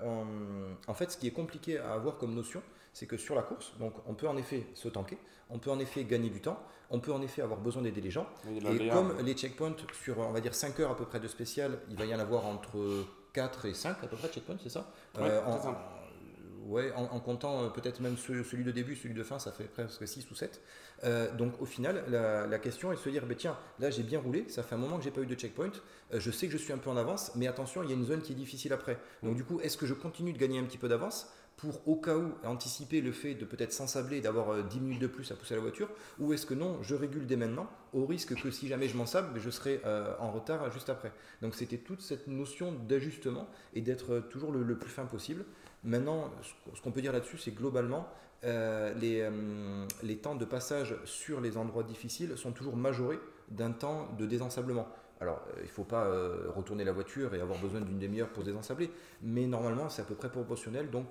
[0.87, 2.63] en fait, ce qui est compliqué à avoir comme notion,
[2.95, 5.19] c'est que sur la course, donc on peut en effet se tanker,
[5.51, 6.59] on peut en effet gagner du temps,
[6.91, 8.27] on peut en effet avoir besoin d'aider les gens.
[8.49, 11.81] Et comme les checkpoints, sur on va dire 5 heures à peu près de spécial,
[11.91, 14.71] il va y en avoir entre 4 et 5 à peu près de checkpoints, c'est
[14.71, 15.41] ça, euh,
[16.97, 20.31] en, comptant euh, peut-être même celui de début, celui de fin, ça fait presque 6
[20.31, 20.63] ou 7.
[21.03, 24.21] Euh, donc au final, la, question est de se dire, bah, tiens, là j'ai bien
[24.21, 25.73] roulé, ça fait un moment que j'ai pas eu de checkpoint,
[26.13, 28.07] je sais que je suis un peu en avance, mais attention, il y a une
[28.07, 28.99] zone qui est difficile après.
[29.23, 29.37] Donc mm.
[29.37, 31.29] du coup, est-ce que je continue de gagner un petit peu d'avance?
[31.57, 35.01] Pour au cas où anticiper le fait de peut-être s'ensabler et d'avoir 10 euh, minutes
[35.01, 35.89] de plus à pousser la voiture
[36.19, 39.07] Ou est-ce que non, je régule dès maintenant, au risque que si jamais je m'en
[39.07, 43.83] sable, je serai euh, en retard juste après Donc c'était toute cette notion d'ajustement et
[43.83, 45.45] d'être euh, toujours le, plus fin possible.
[45.85, 46.31] Maintenant,
[46.75, 48.09] ce qu'on peut dire là-dessus, c'est globalement,
[48.43, 49.29] les,
[50.03, 54.89] les temps de passage sur les endroits difficiles sont toujours majorés d'un temps de désensablement.
[55.21, 56.11] Alors, il ne faut pas
[56.55, 58.91] retourner la voiture et avoir besoin d'une demi-heure pour désensabler,
[59.23, 60.91] mais normalement, c'est à peu près proportionnel.
[60.91, 61.07] Donc,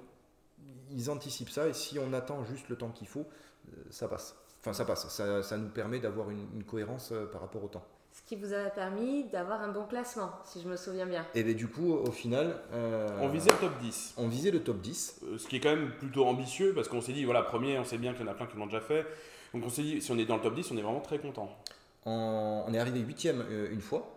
[0.93, 3.25] ils anticipent ça et si on attend juste le temps qu'il faut,
[3.67, 4.35] euh, ça passe.
[4.61, 5.07] Enfin, ça passe.
[5.09, 7.83] Ça, nous permet d'avoir une, cohérence euh, par rapport au temps.
[8.11, 11.25] Ce qui vous a permis d'avoir un bon classement, si je me souviens bien.
[11.33, 12.61] Et bien du coup, au final...
[12.71, 14.13] Euh, on visait le top 10.
[14.17, 15.21] On visait le top 10.
[15.37, 17.97] ce qui est quand même plutôt ambitieux, parce qu'on s'est dit, voilà, premier, on sait
[17.97, 19.05] bien qu'il y en a plein qui l'ont déjà fait.
[19.53, 21.17] Donc on s'est dit, si on est dans le top 10, on est vraiment très
[21.17, 21.49] content.
[22.05, 24.07] On, est arrivé huitième une fois.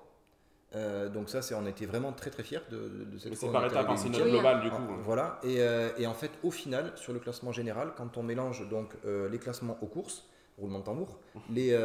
[0.76, 3.64] Euh, donc ça, c'est, on était vraiment très très fiers de, de, cette C'est par
[3.66, 4.82] étapes, hein, c'est notre global du coup.
[4.88, 8.22] Ah, voilà, et, euh, et, en fait, au final, sur le classement général, quand on
[8.22, 10.24] mélange donc euh, les classements aux courses,
[10.58, 11.18] roulement de tambour,
[11.50, 11.76] les,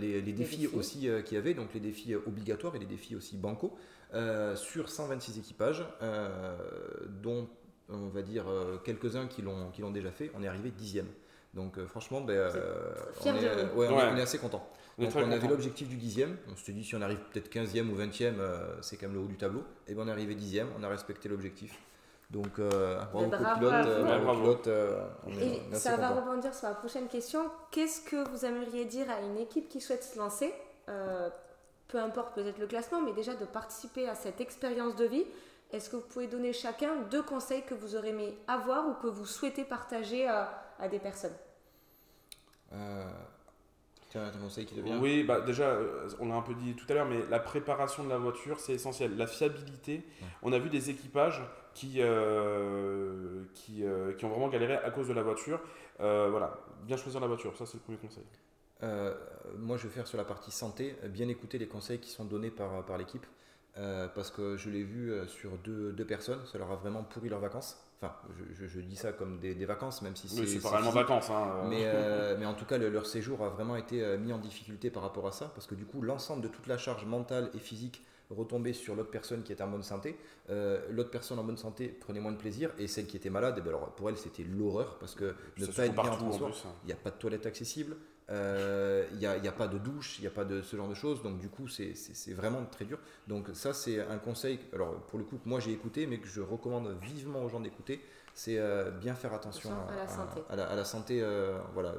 [0.00, 3.36] les, les, défis, aussi qu'il y avait, donc les défis obligatoires et les défis aussi
[3.36, 3.76] bancaux,
[4.54, 5.84] sur 126 équipages,
[7.22, 7.48] dont
[7.90, 8.44] on va dire
[8.84, 11.08] quelques-uns qui l'ont déjà fait, on est arrivé dixième.
[11.54, 12.52] Donc franchement, ben,
[13.24, 13.40] on, est,
[13.74, 14.68] on, est, assez content.
[14.98, 16.36] Donc on avait l'objectif du dixième.
[16.50, 18.34] On se dit si on arrive peut-être 15e ou 20e,
[18.82, 19.62] c'est quand même le haut du tableau.
[19.86, 21.78] Et bien on est arrivé dixième, on a respecté l'objectif.
[22.30, 23.30] Donc, euh, bravo,
[24.42, 25.06] pilote, euh,
[25.40, 27.50] Et ça va rebondir sur la prochaine question.
[27.70, 30.52] Qu'est-ce que vous aimeriez dire à une équipe qui souhaite se lancer
[30.90, 31.30] euh,
[31.88, 35.24] Peu importe peut-être le classement, mais déjà de participer à cette expérience de vie?
[35.72, 39.06] Est-ce que vous pouvez donner chacun deux conseils que vous aurez aimé avoir ou que
[39.06, 41.36] vous souhaitez partager à, à des personnes?
[44.40, 47.20] Conseil qui Oui, bah déjà, euh, on a un peu dit tout à l'heure, mais
[47.30, 49.16] la préparation de la voiture, c'est essentiel.
[49.16, 50.02] La fiabilité,
[50.42, 51.42] on a vu des équipages
[51.74, 55.60] qui, euh, qui, euh, qui, ont vraiment galéré à cause de la voiture.
[55.98, 58.24] voilà, bien choisir la voiture, ça c'est le premier conseil.
[59.58, 62.50] moi, je vais faire sur la partie santé, bien écouter les conseils qui sont donnés
[62.50, 63.26] par, par l'équipe,
[63.74, 67.40] parce que je l'ai vu sur deux, deux personnes, ça leur a vraiment pourri leurs
[67.40, 67.87] vacances.
[68.00, 68.14] Enfin,
[68.60, 70.40] je, dis ça comme des, vacances, même si c'est.
[70.40, 71.30] Oui, c'est pas réellement vacances.
[71.30, 71.68] Hein, euh.
[71.68, 74.88] mais, euh, mais, en tout cas, leur séjour a vraiment été euh, mis en difficulté
[74.90, 77.58] par rapport à ça, parce que du coup, l'ensemble de toute la charge mentale et
[77.58, 80.16] physique retombait sur l'autre personne qui était en bonne santé.
[80.48, 83.62] l'autre personne en bonne santé prenait moins de plaisir, et celle qui était malade, eh
[83.62, 86.72] ben alors, pour elle, c'était l'horreur, parce que ne pas être bien en transport, hein.
[86.84, 87.96] il n'y a pas de toilette accessible,
[88.30, 90.88] il euh, n'y a, a, pas de douche, il n'y a pas de ce genre
[90.88, 91.94] de choses, donc du coup c'est
[92.34, 92.98] vraiment très dur.
[93.26, 96.28] Donc ça c'est un conseil, alors pour le coup que moi j'ai écouté, mais que
[96.28, 98.04] je recommande vivement aux gens d'écouter,
[98.34, 101.94] c'est euh, bien faire attention à, la santé, à la, santé euh, voilà,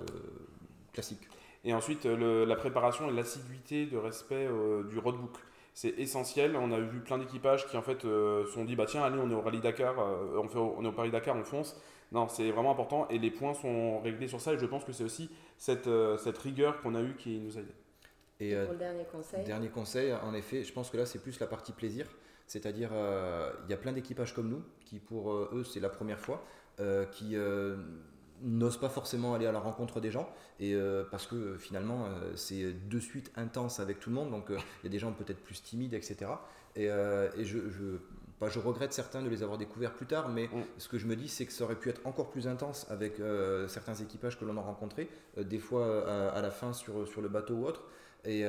[0.93, 1.27] classique.
[1.63, 4.47] Et ensuite la préparation et l'assiduité de respect
[4.89, 5.35] du roadbook.
[5.81, 6.57] C'est essentiel.
[6.57, 9.31] On a vu plein d'équipages qui en fait se sont dit bah tiens allez on
[9.31, 9.95] est au rallye Dakar,
[10.35, 11.79] on, fait, on est au Paris Dakar, on fonce.
[12.11, 14.91] Non, c'est vraiment important et les points sont réglés sur ça et je pense que
[14.91, 17.71] c'est aussi cette, euh, cette rigueur qu'on a eue qui nous a aidé.
[18.41, 21.19] Et, pour euh, le dernier conseil Dernier conseil, en effet, je pense que là c'est
[21.19, 22.07] plus la partie plaisir.
[22.45, 26.19] C'est-à-dire, euh, il y a plein d'équipages comme nous qui, pour eux, c'est la première
[26.19, 26.43] fois,
[27.11, 27.37] qui
[28.41, 30.29] n'osent pas forcément aller à la rencontre des gens,
[30.59, 30.75] et
[31.11, 34.89] parce que finalement, c'est de suite intense avec tout le monde, donc il y a
[34.89, 36.31] des gens peut-être plus timides, etc.
[36.75, 37.59] Et, et je,
[38.47, 40.63] je regrette certains de les avoir découverts plus tard, mais mm.
[40.77, 43.19] ce que je me dis, c'est que ça aurait pu être encore plus intense avec
[43.19, 47.07] euh, certains équipages que l'on a rencontrés, euh, des fois euh, à, la fin sur,
[47.07, 47.83] sur le bateau ou autre.
[48.25, 48.45] Et,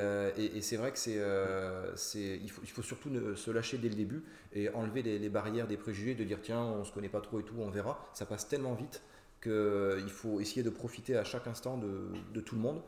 [0.61, 4.23] c'est vrai que c'est, il, faut, il faut surtout se lâcher dès le début
[4.53, 7.43] et enlever les, barrières des préjugés, de dire tiens, on se connaît pas trop et
[7.43, 8.05] tout, on verra.
[8.13, 9.01] Ça passe tellement vite
[9.41, 12.81] qu'il faut essayer de profiter à chaque instant de, de tout le monde.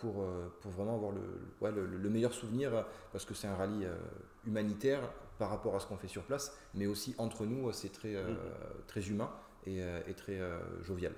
[0.00, 0.24] pour,
[0.60, 3.86] pour vraiment avoir le, le, le, meilleur souvenir, parce que c'est un rallye
[4.46, 5.00] humanitaire
[5.42, 8.30] par rapport à ce qu'on fait sur place, mais aussi entre nous, c'est très, euh,
[8.30, 8.36] mm.
[8.86, 9.28] très humain
[9.66, 11.12] et, euh, très euh, jovial.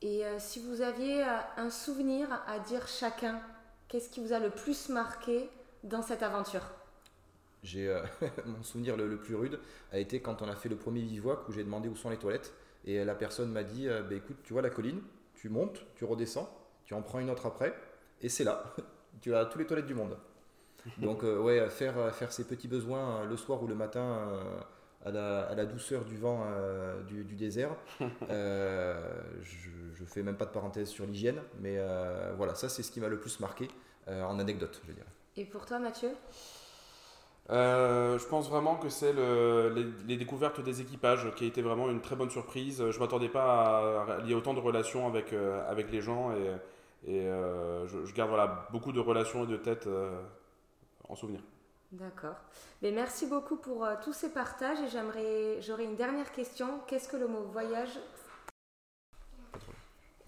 [0.00, 1.24] Et si vous aviez
[1.56, 3.40] un souvenir à dire chacun,
[3.88, 5.48] qu'est-ce qui vous a le plus marqué
[5.82, 6.62] dans cette aventure?
[7.62, 8.00] J'ai
[8.46, 9.58] mon souvenir le, plus rude
[9.92, 12.18] a été quand on a fait le premier bivouac où j'ai demandé où sont les
[12.18, 12.52] toilettes
[12.84, 15.00] et la personne m'a dit bah, écoute tu vois la colline
[15.34, 16.48] tu montes tu redescends
[16.84, 17.74] tu en prends une autre après
[18.20, 18.74] et c'est là
[19.20, 20.16] tu as tous les toilettes du monde
[20.98, 24.60] donc, euh, ouais, faire, faire ses petits besoins euh, le soir ou le matin euh,
[25.04, 26.46] à la, à, la, douceur du vent
[27.06, 27.74] du, du, désert.
[28.00, 28.98] je,
[29.94, 31.78] je fais même pas de parenthèse sur l'hygiène, mais
[32.36, 33.68] voilà, ça c'est ce qui m'a le plus marqué
[34.06, 35.04] en anecdote, je veux dire.
[35.36, 36.10] Et pour toi, Mathieu?
[37.48, 42.00] Je pense vraiment que c'est le, les, découvertes des équipages qui a été vraiment une
[42.00, 42.78] très bonne surprise.
[42.78, 45.34] Je ne m'attendais pas à, lier autant de relations avec,
[45.68, 49.88] avec les gens et, et je, garde beaucoup de relations et de têtes
[51.08, 51.40] en souvenir.
[51.94, 52.34] D'accord.
[52.82, 56.80] Mais merci beaucoup pour euh, tous ces partages et j'aimerais, j'aurais une dernière question.
[56.88, 58.00] Qu'est-ce que le mot voyage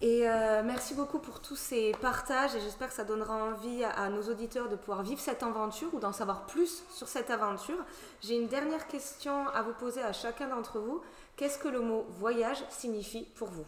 [0.01, 4.09] et euh, merci beaucoup pour tous ces partages et j'espère que ça donnera envie à,
[4.09, 7.83] nos auditeurs de pouvoir vivre cette aventure ou d'en savoir plus sur cette aventure.
[8.21, 11.01] J'ai une dernière question à vous poser à chacun d'entre vous.
[11.35, 13.65] Qu'est-ce que le mot voyage signifie pour vous?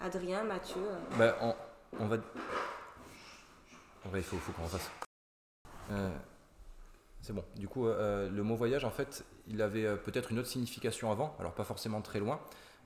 [0.00, 0.82] Adrien, Mathieu
[1.18, 1.34] ben,
[1.98, 2.16] on, va...
[4.14, 4.90] il faut, faut qu'on fasse.
[5.90, 6.10] Euh,
[7.26, 7.44] c'est bon.
[7.56, 11.10] Du coup, euh, le mot voyage, en fait, il avait euh, peut-être une autre signification
[11.10, 12.40] avant, alors pas forcément très loin.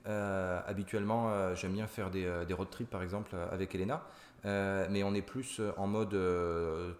[0.05, 4.03] Habituellement, j'aime bien faire des, road trips, par exemple, avec Elena.
[4.43, 6.17] mais on est plus en mode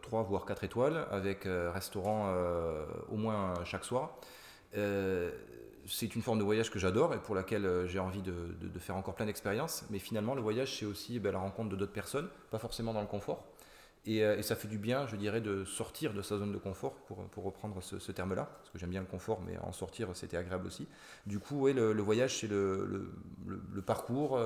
[0.01, 2.33] 3 voire 4 étoiles, avec restaurant
[3.09, 4.17] au moins chaque soir.
[4.73, 9.15] c'est une forme de voyage que j'adore et pour laquelle j'ai envie de, faire encore
[9.15, 9.85] plein d'expériences.
[9.89, 13.01] Mais finalement, le voyage, c'est aussi ben, la rencontre de d'autres personnes, pas forcément dans
[13.01, 13.45] le confort.
[14.05, 16.57] Et, euh, et, ça fait du bien, je dirais, de sortir de sa zone de
[16.57, 20.09] confort, pour, pour reprendre ce, terme-là, parce que j'aime bien le confort, mais en sortir,
[20.15, 20.87] c'était agréable aussi.
[21.27, 23.11] Du coup, le, voyage, c'est le,
[23.45, 24.39] le, parcours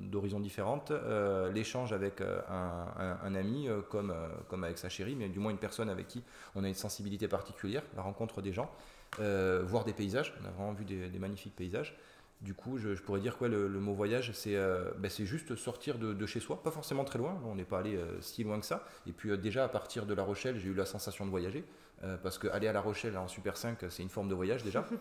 [0.00, 4.14] d'horizons différentes, euh, l'échange avec un, ami, comme,
[4.48, 6.22] comme avec sa chérie, mais du moins une personne avec qui
[6.54, 8.70] on a une sensibilité particulière, la rencontre des gens,
[9.18, 10.34] euh, voir des paysages.
[10.42, 11.96] On a vraiment vu des magnifiques paysages.
[12.40, 15.56] Du coup, je, je, pourrais dire quoi le, le mot voyage, c'est euh, ben juste
[15.56, 18.44] sortir de, de, chez soi, pas forcément très loin, on n'est pas allé euh, si
[18.44, 18.86] loin que ça.
[19.06, 21.66] Et puis euh, déjà à partir de La Rochelle, j'ai eu la sensation de voyager,
[22.02, 24.86] euh, parce qu'aller à La Rochelle en Super 5, c'est une forme de voyage déjà.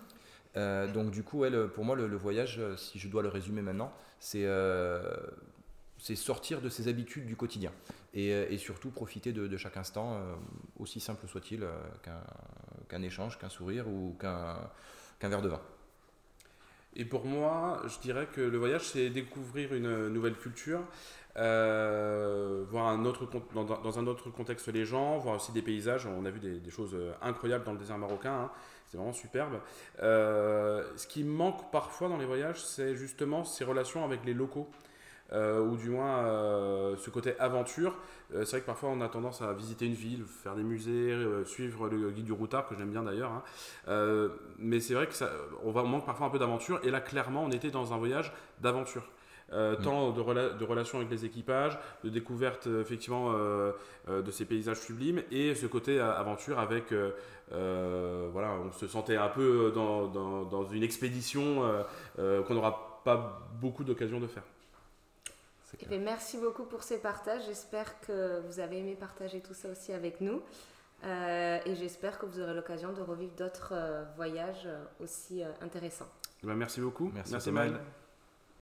[0.55, 3.61] Donc du coup, ouais, le, pour moi, le, le, voyage, si je dois le résumer
[3.61, 4.45] maintenant, c'est
[5.97, 7.71] c'est sortir de ses habitudes du quotidien
[8.13, 10.19] et, et surtout profiter de, de, chaque instant,
[10.77, 11.65] aussi simple soit-il,
[12.03, 14.57] qu'un qu échange, qu'un sourire ou qu'un
[15.19, 15.61] qu verre de vin.
[16.95, 20.81] Et pour moi, je dirais que le voyage, c'est découvrir une nouvelle culture,
[21.37, 26.07] euh, voir un autre, dans, un autre contexte les gens, voir aussi des paysages.
[26.07, 28.51] On a vu des, choses incroyables dans le désert marocain, hein.
[28.87, 29.59] c'est vraiment superbe.
[30.01, 34.69] Euh, ce qui manque parfois dans les voyages, c'est justement ces relations avec les locaux
[35.33, 37.95] euh, ou du moins euh, ce côté aventure.
[38.33, 41.11] Euh, c'est vrai que parfois on a tendance à visiter une ville, faire des musées,
[41.11, 43.31] euh, suivre le guide du routard, que j'aime bien d'ailleurs.
[43.31, 44.29] Hein.
[44.57, 45.29] Mais c'est vrai que ça,
[45.63, 46.79] on, va, on manque parfois un peu d'aventure.
[46.83, 49.03] Et là, clairement, on était dans un voyage d'aventure.
[49.51, 49.81] Euh, mmh.
[49.81, 53.71] tant de, rela de, relations avec les équipages, de découverte effectivement euh,
[54.07, 56.93] de ces paysages sublimes et ce côté aventure avec
[57.51, 61.63] voilà on se sentait un peu dans, dans, dans une expédition
[62.15, 64.43] qu'on n'aura pas beaucoup d'occasion de faire.
[65.81, 67.45] Eh bien, merci beaucoup pour ces partages.
[67.45, 70.41] J'espère que vous avez aimé partager tout ça aussi avec nous.
[71.05, 74.67] Euh, et j'espère que vous aurez l'occasion de revivre d'autres euh, voyages
[74.99, 76.09] aussi euh, intéressants.
[76.43, 77.09] Ben, merci beaucoup.
[77.13, 77.79] Merci, merci Maëlle.